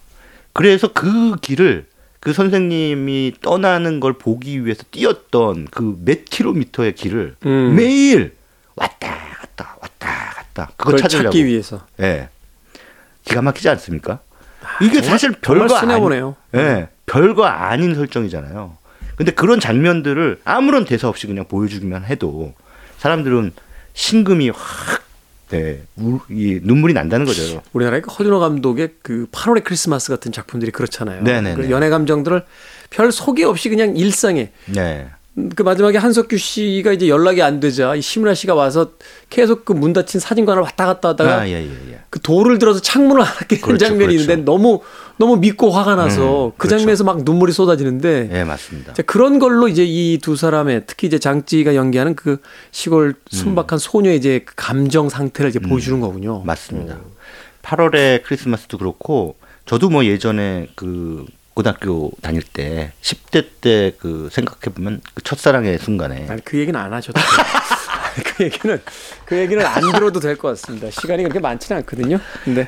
그래서 0.54 0.92
그 0.92 1.36
길을 1.38 1.88
그 2.24 2.32
선생님이 2.32 3.34
떠나는 3.42 4.00
걸 4.00 4.14
보기 4.14 4.64
위해서 4.66 4.84
뛰었던 4.92 5.68
그 5.70 5.98
몇 6.06 6.24
킬로미터의 6.24 6.96
길을 6.96 7.36
음. 7.46 7.76
매일 7.76 8.36
왔다 8.76 9.14
갔다 9.42 9.76
왔다 9.82 10.34
갔다 10.34 10.66
그거 10.78 10.86
그걸 10.92 11.00
찾으려고. 11.02 11.24
찾기 11.32 11.46
위해서. 11.46 11.86
예. 12.00 12.30
기가 13.26 13.42
막히지 13.42 13.68
않습니까? 13.68 14.20
이게 14.82 15.02
정말- 15.02 15.10
사실 15.10 15.32
별거 15.34 15.68
쓰나 15.80 15.94
아니, 15.96 16.02
보네요. 16.02 16.36
예, 16.56 16.88
별거 17.06 17.44
아닌 17.46 17.94
설정이잖아요. 17.94 18.78
근데 19.18 19.32
그런 19.34 19.60
장면들을 19.60 20.40
아무런 20.46 20.86
대사 20.86 21.10
없이 21.10 21.28
그냥 21.28 21.46
보여주기만 21.50 22.06
해도 22.06 22.54
사람들은 23.00 23.52
심금이 23.94 24.50
확 24.50 25.03
네, 25.58 25.82
우- 25.98 26.20
이 26.30 26.60
눈물이 26.62 26.94
난다는 26.94 27.26
거죠. 27.26 27.62
우리나라의 27.74 28.02
그 28.02 28.10
허준호 28.12 28.40
감독의 28.40 28.90
그 29.02 29.28
8월의 29.32 29.64
크리스마스 29.64 30.10
같은 30.10 30.32
작품들이 30.32 30.72
그렇잖아요. 30.72 31.22
네네네. 31.24 31.56
그 31.56 31.70
연애 31.72 31.90
감정들을 31.90 32.44
별 32.90 33.12
소개 33.12 33.44
없이 33.44 33.70
그냥 33.70 33.96
일상에 33.96 34.52
네. 34.66 35.08
음, 35.36 35.50
그 35.56 35.64
마지막에 35.64 35.98
한석규 35.98 36.38
씨가 36.38 36.92
이제 36.94 37.08
연락이 37.08 37.42
안 37.42 37.60
되자 37.60 37.96
이 37.96 38.02
심은하 38.02 38.36
씨가 38.36 38.54
와서 38.54 38.92
계속 39.32 39.66
그 39.66 39.74
문 39.74 39.92
닫힌 39.94 40.20
사진관을 40.20 40.62
왔다 40.62 40.86
갔다 40.86 41.10
하다가 41.10 41.40
아, 41.42 41.48
예, 41.48 41.54
예, 41.54 41.70
예. 41.92 42.00
그 42.12 42.20
돌을 42.22 42.60
들어서 42.60 42.80
창문을 42.80 43.24
하나 43.24 43.40
깨는 43.48 43.62
그렇죠, 43.64 43.86
장면이 43.86 44.14
그렇죠. 44.14 44.22
있는데 44.32 44.44
너무 44.44 44.82
너무 45.18 45.38
믿고 45.38 45.72
화가 45.72 45.96
나서 45.96 46.48
음, 46.48 46.52
그 46.52 46.68
그렇죠. 46.68 46.78
장면에서 46.78 47.04
막 47.04 47.24
눈물이 47.24 47.52
쏟아지는데 47.52 48.30
예, 48.32 48.44
맞습니다. 48.44 48.94
자, 48.94 49.02
그런 49.04 49.40
걸로 49.40 49.68
이제 49.68 49.84
이 49.84 50.20
두 50.22 50.36
사람의 50.36 50.84
특히 50.86 51.08
이제 51.08 51.18
장찌가 51.18 51.74
연기하는 51.76 52.16
그 52.16 52.38
시골 52.72 53.16
순박한 53.32 53.80
소녀의 53.80 54.18
이제 54.18 54.42
그 54.46 54.54
감정 54.56 55.10
상태를 55.10 55.50
이제 55.50 55.58
보여주는 55.60 56.00
거군요. 56.00 56.42
음. 56.42 56.46
맞습니다. 56.46 57.00
8월의 57.64 58.24
크리스마스도 58.24 58.78
그렇고 58.78 59.36
저도 59.66 59.90
뭐 59.90 60.06
예전에 60.06 60.68
그 60.76 61.26
고등학교 61.54 62.12
다닐 62.22 62.42
때 62.42 62.92
10대 63.02 63.46
때 63.62 63.94
그 64.00 64.30
생각해 64.32 64.74
보면 64.74 65.02
그 65.14 65.22
첫사랑의 65.24 65.78
순간에 65.80 66.28
아니 66.30 66.44
그 66.44 66.58
얘기는 66.58 66.78
안 66.80 66.92
하셔도 66.94 67.20
돼요. 67.20 67.28
그 68.38 68.44
얘기는 68.44 68.82
그 69.26 69.38
얘기는 69.38 69.66
안 69.66 69.82
들어도 69.92 70.20
될 70.20 70.36
것 70.38 70.50
같습니다. 70.50 70.90
시간이 70.92 71.24
그렇게 71.24 71.40
많지는 71.40 71.80
않거든요. 71.82 72.20
근데 72.44 72.68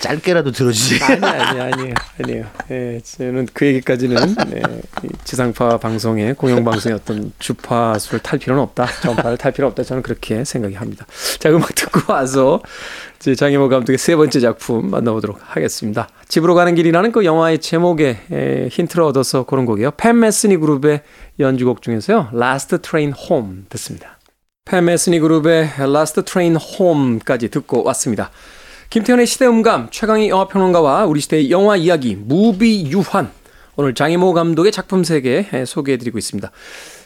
짧게라도 0.00 0.50
들어주지. 0.52 1.04
아니 1.04 1.24
아니 1.24 1.60
아니에요 1.60 1.94
아니에요. 2.18 2.46
예, 2.70 3.00
저는 3.04 3.48
그 3.52 3.66
얘기까지는 3.66 4.34
네, 4.48 4.62
이 5.04 5.08
지상파 5.24 5.78
방송의 5.78 6.34
공영 6.34 6.64
방송의 6.64 6.96
어떤 6.96 7.32
주파수를 7.38 8.20
탈 8.20 8.38
필요는 8.38 8.62
없다. 8.62 8.86
전파를 9.02 9.36
탈 9.36 9.52
필요 9.52 9.66
없다. 9.68 9.82
저는 9.82 10.02
그렇게 10.02 10.44
생각이 10.44 10.74
합니다. 10.74 11.06
자 11.38 11.50
음악 11.50 11.74
듣고 11.74 12.12
와서 12.12 12.62
이제 13.18 13.34
장혜모 13.34 13.68
감독의 13.68 13.98
세 13.98 14.16
번째 14.16 14.40
작품 14.40 14.90
만나보도록 14.90 15.38
하겠습니다. 15.42 16.08
집으로 16.28 16.54
가는 16.54 16.74
길이라는 16.74 17.12
그 17.12 17.24
영화의 17.26 17.58
제목에 17.58 18.20
에, 18.32 18.68
힌트를 18.70 19.04
얻어서 19.04 19.44
고른 19.44 19.66
곡이에요. 19.66 19.90
팬 19.92 20.18
메스니 20.18 20.56
그룹의 20.56 21.02
연주곡 21.38 21.82
중에서요. 21.82 22.30
Last 22.34 22.78
Train 22.78 23.12
Home 23.14 23.64
듣습니다. 23.68 24.18
팬 24.64 24.86
메스니 24.86 25.20
그룹의 25.20 25.72
Last 25.78 26.22
Train 26.22 26.56
Home까지 26.56 27.50
듣고 27.50 27.82
왔습니다. 27.84 28.30
김태훈의 28.90 29.24
시대음감, 29.28 29.86
최광희 29.92 30.30
영화평론가와 30.30 31.04
우리 31.04 31.20
시대의 31.20 31.52
영화 31.52 31.76
이야기, 31.76 32.16
무비 32.16 32.90
유환. 32.90 33.30
오늘 33.76 33.94
장예모 33.94 34.32
감독의 34.32 34.72
작품 34.72 35.04
세계 35.04 35.46
소개해드리고 35.64 36.18
있습니다. 36.18 36.50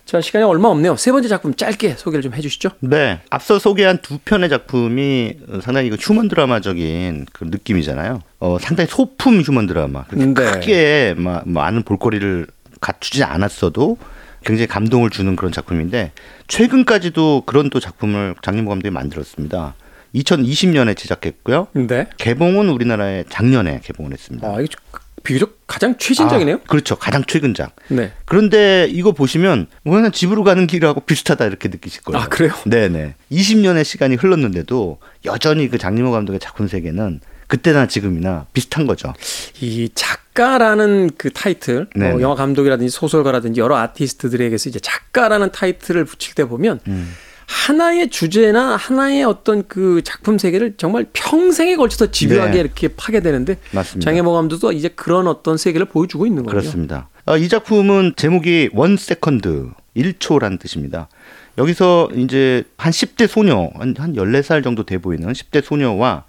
자, 0.07 0.21
시간이 0.23 0.47
얼마 0.47 0.69
없네요. 0.69 0.97
세 0.97 1.13
번째 1.13 1.29
작품 1.29 1.55
짧게 1.55 1.97
소개를 1.99 2.23
좀 2.23 2.33
해주시죠. 2.33 2.71
네. 2.81 3.21
앞서 3.29 3.59
소개한 3.59 3.99
두 4.01 4.17
편의 4.17 4.49
작품이 4.49 5.35
상당히 5.61 5.91
그 5.91 5.97
휴먼 5.97 6.29
드라마적인 6.29 7.27
그 7.35 7.45
느낌이잖아요. 7.45 8.23
어, 8.41 8.57
상당히 8.59 8.89
소품 8.89 9.43
휴먼 9.43 9.67
드라마. 9.67 10.05
그렇게 10.05 10.33
네. 10.33 10.53
크게 10.53 11.15
막 11.19 11.47
많은 11.47 11.83
볼거리를 11.83 12.47
갖추지 12.81 13.25
않았어도 13.25 13.99
굉장히 14.43 14.69
감동을 14.69 15.11
주는 15.11 15.37
그런 15.37 15.53
작품인데 15.53 16.13
최근까지도 16.49 17.43
그런 17.45 17.69
또 17.69 17.79
작품을 17.79 18.37
장예모 18.41 18.71
감독이 18.71 18.91
만들었습니다. 18.91 19.75
2020년에 20.15 20.97
제작했고요. 20.97 21.69
네. 21.73 22.09
개봉은 22.19 22.69
우리나라에 22.69 23.25
작년에 23.29 23.81
개봉을 23.83 24.13
했습니다. 24.13 24.47
아, 24.49 24.61
이게 24.61 24.75
비교적 25.23 25.59
가장 25.67 25.97
최신작이네요. 25.97 26.57
아, 26.57 26.69
그렇죠. 26.69 26.97
가장 26.97 27.25
최근작. 27.25 27.75
네. 27.89 28.13
그런데 28.27 28.87
이거 28.91 29.13
보시면 29.13 29.67
뭐 29.83 29.95
그냥 29.95 30.13
집으로 30.13 30.45
가는 30.45 30.67
길하고 30.67 31.01
비슷하다 31.01 31.47
이렇게 31.47 31.69
느끼실 31.69 32.03
거예요. 32.03 32.23
아, 32.23 32.29
그래요? 32.29 32.53
네 32.67 32.89
네. 32.89 33.15
20년의 33.33 33.85
시간이 33.85 34.17
흘렀는데도 34.17 34.99
여전히 35.25 35.69
그 35.69 35.79
장림호 35.79 36.11
감독의 36.11 36.41
작품 36.41 36.69
세계는 36.69 37.21
그때나 37.47 37.87
지금이나 37.87 38.47
비슷한 38.53 38.87
거죠. 38.87 39.15
이 39.61 39.89
작가라는 39.95 41.11
그 41.17 41.31
타이틀, 41.31 41.87
뭐. 41.97 42.21
영화 42.21 42.35
감독이라든지 42.35 42.91
소설가라든지 42.91 43.61
여러 43.61 43.77
아티스트들에게서 43.77 44.69
이제 44.71 44.79
작가라는 44.81 45.53
타이틀을 45.53 46.05
붙일 46.05 46.35
때 46.35 46.45
보면 46.45 46.81
음. 46.89 47.15
하나의 47.47 48.11
주제나 48.11 48.77
하나의 48.77 49.25
어떤 49.25 49.67
그 49.67 50.03
작품 50.05 50.39
세계를 50.39 50.75
정말 50.77 51.07
평생에 51.13 51.77
걸쳐서 51.77 52.11
집요하게 52.11 52.53
네. 52.53 52.61
이렇게 52.61 52.89
파게 52.89 53.21
되는데 53.21 53.59
맞습니다. 53.73 54.09
장예모 54.09 54.33
감독도 54.33 54.73
이제 54.73 54.89
그런 54.89 55.27
어떤 55.27 55.57
세계를 55.57 55.87
보여주고 55.87 56.27
있는 56.27 56.43
거예요. 56.45 56.61
그렇습니다. 56.61 57.09
아, 57.27 57.37
이 57.37 57.49
작품은 57.49 58.15
제목이 58.17 58.71
One 58.73 58.97
Second 58.97 59.71
1초라는 59.97 60.59
뜻입니다. 60.59 61.09
여기서 61.57 62.11
이제 62.17 62.65
한 62.77 62.93
10대 62.93 63.27
소녀, 63.27 63.71
한, 63.75 63.95
한 63.97 64.15
14살 64.15 64.65
정도 64.65 64.85
돼 64.85 64.99
보이는 64.99 65.33
10대 65.33 65.63
소녀와 65.63 66.25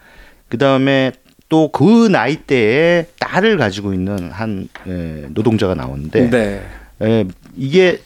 그 0.50 0.58
다음에 0.58 1.12
또 1.50 1.70
그 1.72 2.08
나이대에 2.08 3.08
딸을 3.20 3.58
가지고 3.58 3.94
있는 3.94 4.32
한 4.32 4.68
예, 4.88 5.28
노동자가 5.30 5.76
나오는데 5.76 6.30
네. 6.30 6.62
예, 7.02 7.26
이게 7.56 8.02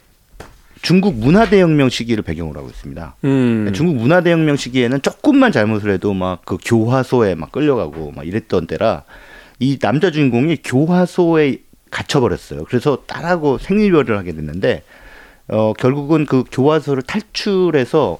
중국 0.81 1.15
문화대혁명 1.15 1.89
시기를 1.89 2.23
배경으로 2.23 2.59
하고 2.59 2.69
있습니다. 2.69 3.15
음. 3.25 3.71
중국 3.73 3.95
문화대혁명 3.97 4.55
시기에는 4.55 5.01
조금만 5.01 5.51
잘못을 5.51 5.91
해도 5.91 6.13
막 6.13 6.41
그 6.45 6.57
교화소에 6.63 7.35
막 7.35 7.51
끌려가고 7.51 8.11
막 8.11 8.25
이랬던 8.25 8.67
때라 8.67 9.03
이 9.59 9.77
남자 9.77 10.09
주인공이 10.09 10.57
교화소에 10.63 11.57
갇혀버렸어요. 11.91 12.63
그래서 12.65 13.03
딸하고 13.07 13.57
생일별을 13.57 14.17
하게 14.17 14.31
됐는데 14.33 14.83
어 15.49 15.73
결국은 15.73 16.25
그 16.25 16.43
교화소를 16.51 17.03
탈출해서 17.03 18.19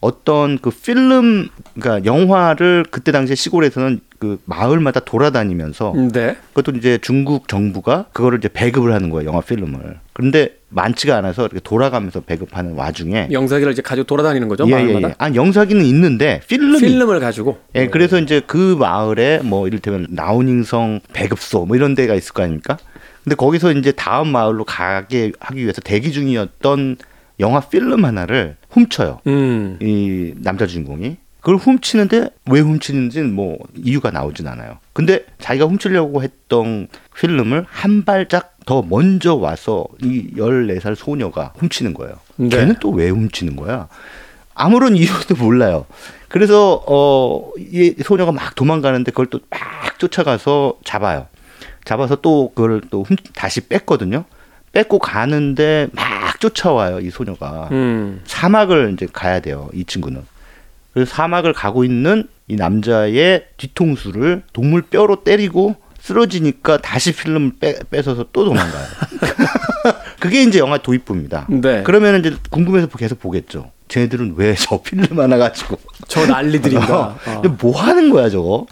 어떤 0.00 0.58
그 0.58 0.70
필름 0.70 1.48
그러니까 1.78 2.04
영화를 2.10 2.84
그때 2.90 3.12
당시에 3.12 3.34
시골에서는 3.34 4.00
그 4.20 4.38
마을마다 4.44 5.00
돌아다니면서 5.00 5.94
네. 6.12 6.36
그것도 6.52 6.76
이제 6.76 6.98
중국 7.00 7.48
정부가 7.48 8.04
그거를 8.12 8.38
이제 8.38 8.50
배급을 8.52 8.92
하는 8.92 9.08
거예요 9.08 9.26
영화 9.30 9.40
필름을 9.40 9.98
그런데 10.12 10.60
많지가 10.68 11.16
않아서 11.16 11.46
이렇게 11.46 11.58
돌아가면서 11.60 12.20
배급하는 12.20 12.74
와중에 12.74 13.28
영사기를 13.32 13.72
이제 13.72 13.82
가지고 13.82 14.06
돌아다니는 14.06 14.48
거죠. 14.48 14.66
예, 14.66 14.72
예, 14.72 14.74
마을마다. 14.74 15.08
예. 15.08 15.14
아 15.18 15.34
영사기는 15.34 15.84
있는데 15.86 16.42
필름이 16.46 16.80
필름을 16.80 17.18
가지고. 17.18 17.58
예, 17.74 17.88
그래서 17.88 18.20
이제 18.20 18.42
그 18.46 18.76
마을에 18.78 19.40
뭐 19.42 19.66
이를테면 19.66 20.08
라우닝성 20.14 21.00
배급소 21.12 21.64
뭐 21.64 21.74
이런 21.74 21.94
데가 21.94 22.14
있을 22.14 22.34
거 22.34 22.42
아닙니까? 22.42 22.76
근데 23.24 23.34
거기서 23.34 23.72
이제 23.72 23.90
다음 23.92 24.28
마을로 24.28 24.64
가게 24.64 25.32
하기 25.40 25.62
위해서 25.62 25.80
대기 25.80 26.12
중이었던 26.12 26.98
영화 27.40 27.60
필름 27.60 28.04
하나를 28.04 28.56
훔쳐요. 28.70 29.20
음. 29.26 29.78
이 29.80 30.34
남자 30.36 30.66
주인공이 30.66 31.16
그걸 31.40 31.56
훔치는데 31.56 32.28
왜 32.50 32.60
훔치는지는 32.60 33.34
뭐 33.34 33.58
이유가 33.74 34.10
나오진 34.10 34.46
않아요. 34.46 34.78
근데 34.92 35.24
자기가 35.38 35.66
훔치려고 35.66 36.22
했던 36.22 36.88
필름을 37.18 37.64
한 37.68 38.04
발짝 38.04 38.56
더 38.66 38.82
먼저 38.82 39.34
와서 39.34 39.86
이 40.02 40.32
14살 40.36 40.94
소녀가 40.94 41.52
훔치는 41.56 41.94
거예요. 41.94 42.14
네. 42.36 42.48
걔는 42.50 42.76
또 42.80 42.90
왜 42.90 43.08
훔치는 43.08 43.56
거야? 43.56 43.88
아무런 44.54 44.94
이유도 44.96 45.34
몰라요. 45.36 45.86
그래서 46.28 46.82
어 46.86 47.52
이 47.58 47.94
소녀가 48.04 48.32
막 48.32 48.54
도망가는데 48.54 49.10
그걸 49.12 49.26
또 49.26 49.40
막 49.50 49.98
쫓아가서 49.98 50.78
잡아요. 50.84 51.26
잡아서 51.84 52.16
또 52.16 52.52
그걸 52.54 52.80
또 52.90 53.02
훔, 53.02 53.16
다시 53.34 53.60
뺐거든요. 53.62 54.24
뺏고 54.72 54.98
가는데 54.98 55.88
막 55.92 56.38
쫓아와요 56.40 57.00
이 57.00 57.10
소녀가. 57.10 57.68
음. 57.72 58.20
사막을 58.24 58.92
이제 58.94 59.06
가야 59.10 59.40
돼요. 59.40 59.68
이 59.72 59.84
친구는. 59.84 60.22
그래서 60.92 61.14
사막을 61.14 61.52
가고 61.52 61.84
있는 61.84 62.26
이 62.48 62.56
남자의 62.56 63.44
뒤통수를 63.56 64.42
동물 64.52 64.82
뼈로 64.82 65.22
때리고 65.22 65.76
쓰러지니까 66.00 66.78
다시 66.78 67.14
필름을 67.14 67.52
빼, 67.60 67.78
뺏어서 67.90 68.26
또 68.32 68.44
도망가요. 68.44 68.84
그게 70.18 70.42
이제 70.42 70.58
영화 70.58 70.78
도입부입니다. 70.78 71.46
네. 71.48 71.82
그러면 71.84 72.20
이제 72.20 72.34
궁금해서 72.50 72.88
계속 72.88 73.20
보겠죠. 73.20 73.70
쟤네들은 73.88 74.34
왜 74.36 74.54
저 74.54 74.80
필름 74.82 75.18
하나 75.18 75.36
가지고 75.36 75.78
저 76.08 76.26
난리들인가. 76.26 76.98
어, 76.98 77.16
어. 77.26 77.42
뭐 77.60 77.80
하는 77.80 78.10
거야 78.10 78.28
저거? 78.28 78.66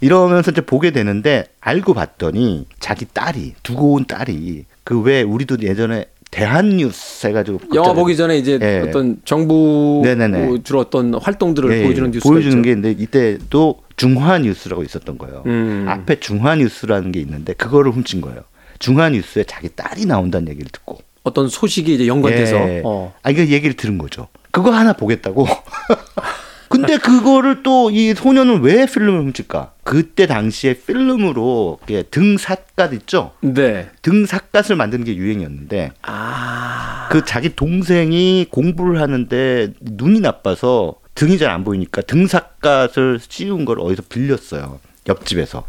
이러면서 0.00 0.50
이제 0.52 0.60
보게 0.60 0.90
되는데 0.92 1.46
알고 1.60 1.94
봤더니 1.94 2.66
자기 2.78 3.04
딸이 3.06 3.54
두고 3.62 3.94
온 3.94 4.04
딸이 4.06 4.64
그 4.84 5.00
왜 5.02 5.22
우리도 5.22 5.58
예전에 5.62 6.06
대한뉴스 6.30 7.26
해가지고 7.26 7.60
영화 7.74 7.92
보기 7.94 8.16
전에 8.16 8.36
이제 8.38 8.58
예. 8.60 8.80
어떤 8.86 9.20
정부 9.24 10.02
네네네. 10.04 10.62
주로 10.62 10.80
어떤 10.80 11.14
활동들을 11.14 11.72
예, 11.78 11.82
보여주는 11.84 12.08
예. 12.08 12.12
뉴스가 12.12 12.30
보여주는. 12.32 12.62
게 12.62 12.70
있는데 12.70 12.90
이때도 13.02 13.80
중화뉴스라고 13.96 14.82
있었던 14.82 15.18
거예요. 15.18 15.42
음. 15.46 15.86
앞에 15.88 16.20
중화뉴스라는 16.20 17.12
게 17.12 17.20
있는데 17.20 17.54
그거를 17.54 17.92
훔친 17.92 18.20
거예요. 18.20 18.42
중화뉴스에 18.78 19.44
자기 19.44 19.68
딸이 19.74 20.06
나온다는 20.06 20.48
얘기를 20.48 20.70
듣고. 20.70 20.98
어떤 21.24 21.48
소식이 21.48 21.94
이제 21.94 22.06
연관돼서 22.06 22.56
예. 22.56 22.82
어. 22.84 23.12
아 23.22 23.30
이거 23.30 23.40
얘기를 23.40 23.74
들은 23.74 23.98
거죠. 23.98 24.28
그거 24.50 24.70
하나 24.70 24.92
보겠다고. 24.92 25.46
근데 26.68 26.98
그거를 26.98 27.62
또 27.62 27.90
이 27.90 28.12
소녀는 28.14 28.60
왜 28.62 28.84
필름을 28.86 29.20
훔칠까? 29.20 29.72
그때 29.84 30.26
당시에 30.26 30.74
필름으로 30.74 31.78
등삿갓 32.10 32.92
있죠? 32.94 33.32
네. 33.40 33.88
등삿갓을 34.02 34.76
만드는 34.76 35.04
게 35.04 35.16
유행이었는데 35.16 35.92
아. 36.02 37.08
그 37.10 37.24
자기 37.24 37.54
동생이 37.56 38.46
공부를 38.50 39.00
하는데 39.00 39.72
눈이 39.80 40.20
나빠서 40.20 40.96
등이 41.14 41.38
잘 41.38 41.50
안 41.50 41.64
보이니까 41.64 42.02
등삿갓을 42.02 43.20
씌운 43.26 43.64
걸 43.64 43.80
어디서 43.80 44.02
빌렸어요. 44.08 44.78
옆집에서. 45.08 45.64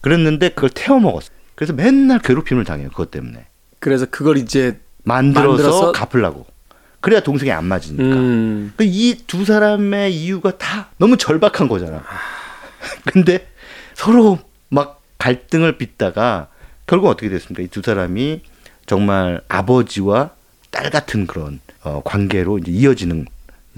그랬는데 0.00 0.50
그걸 0.50 0.70
태워 0.70 0.98
먹었어. 0.98 1.30
그래서 1.54 1.72
맨날 1.72 2.18
괴롭힘을 2.18 2.64
당해요. 2.64 2.88
그것 2.88 3.10
때문에. 3.10 3.46
그래서 3.78 4.06
그걸 4.10 4.36
이제 4.38 4.80
만들어서, 5.04 5.92
만들어서- 5.92 5.92
갚으려고. 5.92 6.46
그래야 7.00 7.20
동생이 7.20 7.50
안 7.50 7.64
맞으니까. 7.64 8.02
음. 8.02 8.72
이두 8.80 9.44
사람의 9.44 10.14
이유가 10.14 10.56
다 10.58 10.88
너무 10.98 11.16
절박한 11.16 11.68
거잖아. 11.68 12.02
근데 13.12 13.46
서로 13.94 14.38
막 14.68 15.00
갈등을 15.18 15.78
빚다가 15.78 16.48
결국 16.86 17.08
어떻게 17.08 17.28
됐습니까? 17.28 17.62
이 17.62 17.68
두 17.68 17.82
사람이 17.82 18.42
정말 18.86 19.40
아버지와 19.48 20.30
딸 20.70 20.90
같은 20.90 21.26
그런 21.26 21.60
어, 21.84 22.02
관계로 22.04 22.58
이제 22.58 22.70
이어지는 22.72 23.26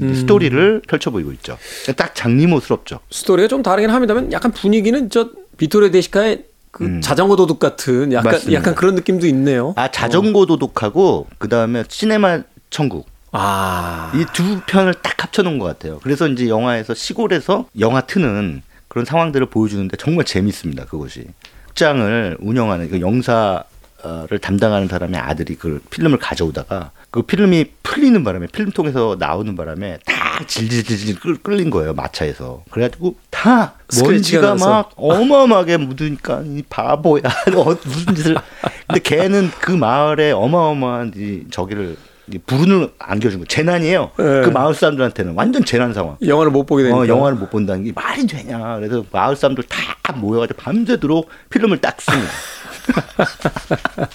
음. 0.00 0.14
스토리를 0.14 0.82
펼쳐 0.88 1.10
보이고 1.10 1.32
있죠. 1.32 1.58
딱 1.96 2.14
장리모스럽죠. 2.14 3.00
스토리가 3.10 3.48
좀 3.48 3.62
다르긴 3.62 3.90
합니다만 3.90 4.32
약간 4.32 4.50
분위기는 4.52 5.10
저 5.10 5.30
비토리오 5.58 5.90
데시카의 5.90 6.44
그 6.70 6.84
음. 6.84 7.00
자전거 7.02 7.36
도둑 7.36 7.58
같은 7.58 8.12
약간 8.12 8.32
맞습니다. 8.32 8.58
약간 8.58 8.74
그런 8.74 8.94
느낌도 8.94 9.26
있네요. 9.26 9.74
아 9.76 9.90
자전거 9.90 10.46
도둑하고 10.46 11.28
그 11.38 11.48
다음에 11.48 11.84
시네마 11.86 12.42
천국 12.70 13.06
아. 13.32 14.12
이 14.14 14.24
두 14.32 14.60
편을 14.66 14.94
딱 15.02 15.22
합쳐놓은 15.22 15.58
것 15.58 15.64
같아요. 15.66 15.98
그래서 16.02 16.28
이제 16.28 16.48
영화에서 16.48 16.94
시골에서 16.94 17.66
영화 17.80 18.02
트는 18.02 18.62
그런 18.88 19.04
상황들을 19.04 19.46
보여주는데 19.46 19.96
정말 19.96 20.24
재밌습니다. 20.26 20.84
그것이 20.84 21.24
극장을 21.68 22.36
운영하는 22.40 22.90
그 22.90 23.00
영사를 23.00 24.38
담당하는 24.42 24.88
사람의 24.88 25.18
아들이 25.18 25.54
그 25.56 25.82
필름을 25.90 26.18
가져오다가 26.18 26.90
그 27.10 27.22
필름이 27.22 27.66
풀리는 27.82 28.22
바람에 28.24 28.46
필름통에서 28.48 29.16
나오는 29.18 29.54
바람에 29.56 29.98
다 30.04 30.44
질질질질 30.46 31.20
끌- 31.20 31.36
끌린 31.42 31.68
거예요 31.70 31.92
마차에서 31.94 32.64
그래가지고 32.70 33.16
다 33.30 33.74
먼지가. 34.02 34.54
막 34.70 34.90
어마어마하게 34.96 35.76
묻으니까 35.78 36.42
이 36.46 36.62
바보야 36.68 37.22
어, 37.56 37.64
무슨 37.84 38.14
짓을 38.14 38.36
근데 38.88 39.00
걔는 39.02 39.50
그 39.60 39.72
마을에 39.72 40.32
어마어마한 40.32 41.12
이 41.16 41.44
저기를 41.50 41.96
이 41.96 42.11
불운을 42.46 42.92
안겨준 42.98 43.40
거 43.40 43.46
재난이에요. 43.46 44.10
네. 44.16 44.24
그 44.42 44.50
마을 44.50 44.74
사람들한테는 44.74 45.34
완전 45.34 45.64
재난 45.64 45.92
상황. 45.92 46.16
영화를 46.24 46.52
못 46.52 46.64
보게 46.64 46.84
되니까. 46.84 47.00
어, 47.00 47.08
영화를 47.08 47.36
못 47.36 47.50
본다는 47.50 47.84
게 47.84 47.92
말이 47.92 48.26
되냐. 48.26 48.76
그래서 48.76 49.04
마을 49.10 49.34
사람들 49.36 49.64
다 49.64 50.12
모여가지고 50.14 50.60
밤새도록 50.62 51.28
필름을 51.50 51.78
딱 51.78 52.00
씁니다. 52.00 52.30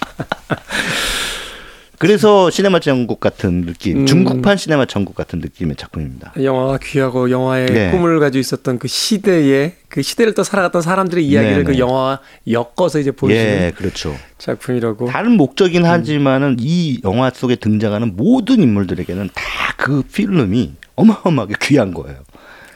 그래서 1.98 2.48
시네마 2.50 2.80
전국 2.80 3.20
같은 3.20 3.66
느낌, 3.66 3.98
음. 3.98 4.06
중국판 4.06 4.56
시네마 4.56 4.86
전국 4.86 5.14
같은 5.14 5.40
느낌의 5.40 5.76
작품입니다. 5.76 6.32
영화가 6.40 6.78
귀하고 6.82 7.30
영화의 7.30 7.66
네. 7.66 7.90
꿈을 7.90 8.20
가지고 8.20 8.40
있었던 8.40 8.78
그 8.78 8.86
시대의 8.88 9.74
그 9.88 10.02
시대를 10.02 10.34
또 10.34 10.44
살아갔던 10.44 10.80
사람들의 10.82 11.26
이야기를 11.26 11.64
네네. 11.64 11.64
그 11.64 11.78
영화와 11.78 12.20
엮어서 12.50 13.00
이제 13.00 13.10
보여주는 13.10 13.44
예, 13.44 13.72
그렇죠. 13.74 14.14
작품이라고. 14.38 15.06
다른 15.06 15.32
목적이긴 15.32 15.84
하지만은 15.84 16.56
이 16.60 17.00
영화 17.04 17.30
속에 17.30 17.56
등장하는 17.56 18.16
모든 18.16 18.60
인물들에게는 18.62 19.30
다 19.34 19.68
그 19.78 20.02
필름이 20.02 20.74
어마어마하게 20.96 21.54
귀한 21.62 21.94
거예요. 21.94 22.18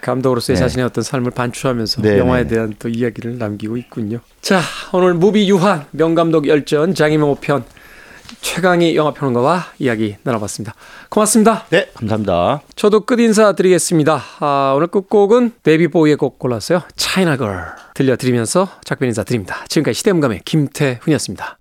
감독으로서의 0.00 0.56
네. 0.56 0.60
자신의 0.60 0.86
어떤 0.86 1.04
삶을 1.04 1.32
반추하면서 1.32 2.02
네, 2.02 2.18
영화에 2.18 2.44
네. 2.44 2.48
대한 2.54 2.74
또 2.78 2.88
이야기를 2.88 3.38
남기고 3.38 3.76
있군요. 3.76 4.20
자, 4.40 4.60
오늘 4.92 5.14
무비 5.14 5.48
유한 5.50 5.84
명감독 5.90 6.48
열전 6.48 6.94
장희명 6.94 7.34
5편 7.34 7.64
최강희 8.40 8.96
영화평론가와 8.96 9.66
이야기 9.78 10.16
나눠봤습니다. 10.22 10.74
고맙습니다. 11.08 11.66
네, 11.70 11.88
감사합니다. 11.94 12.62
저도 12.76 13.00
끝 13.00 13.20
인사 13.20 13.52
드리겠습니다. 13.52 14.22
아, 14.40 14.74
오늘 14.76 14.86
끝곡은 14.88 15.52
베이비보이의 15.62 16.16
곡 16.16 16.38
골랐어요. 16.38 16.82
차이나걸 16.96 17.64
들려드리면서 17.94 18.68
작별 18.84 19.08
인사 19.08 19.24
드립니다. 19.24 19.64
지금까지 19.68 19.98
시대음감의 19.98 20.42
김태훈이었습니다. 20.44 21.58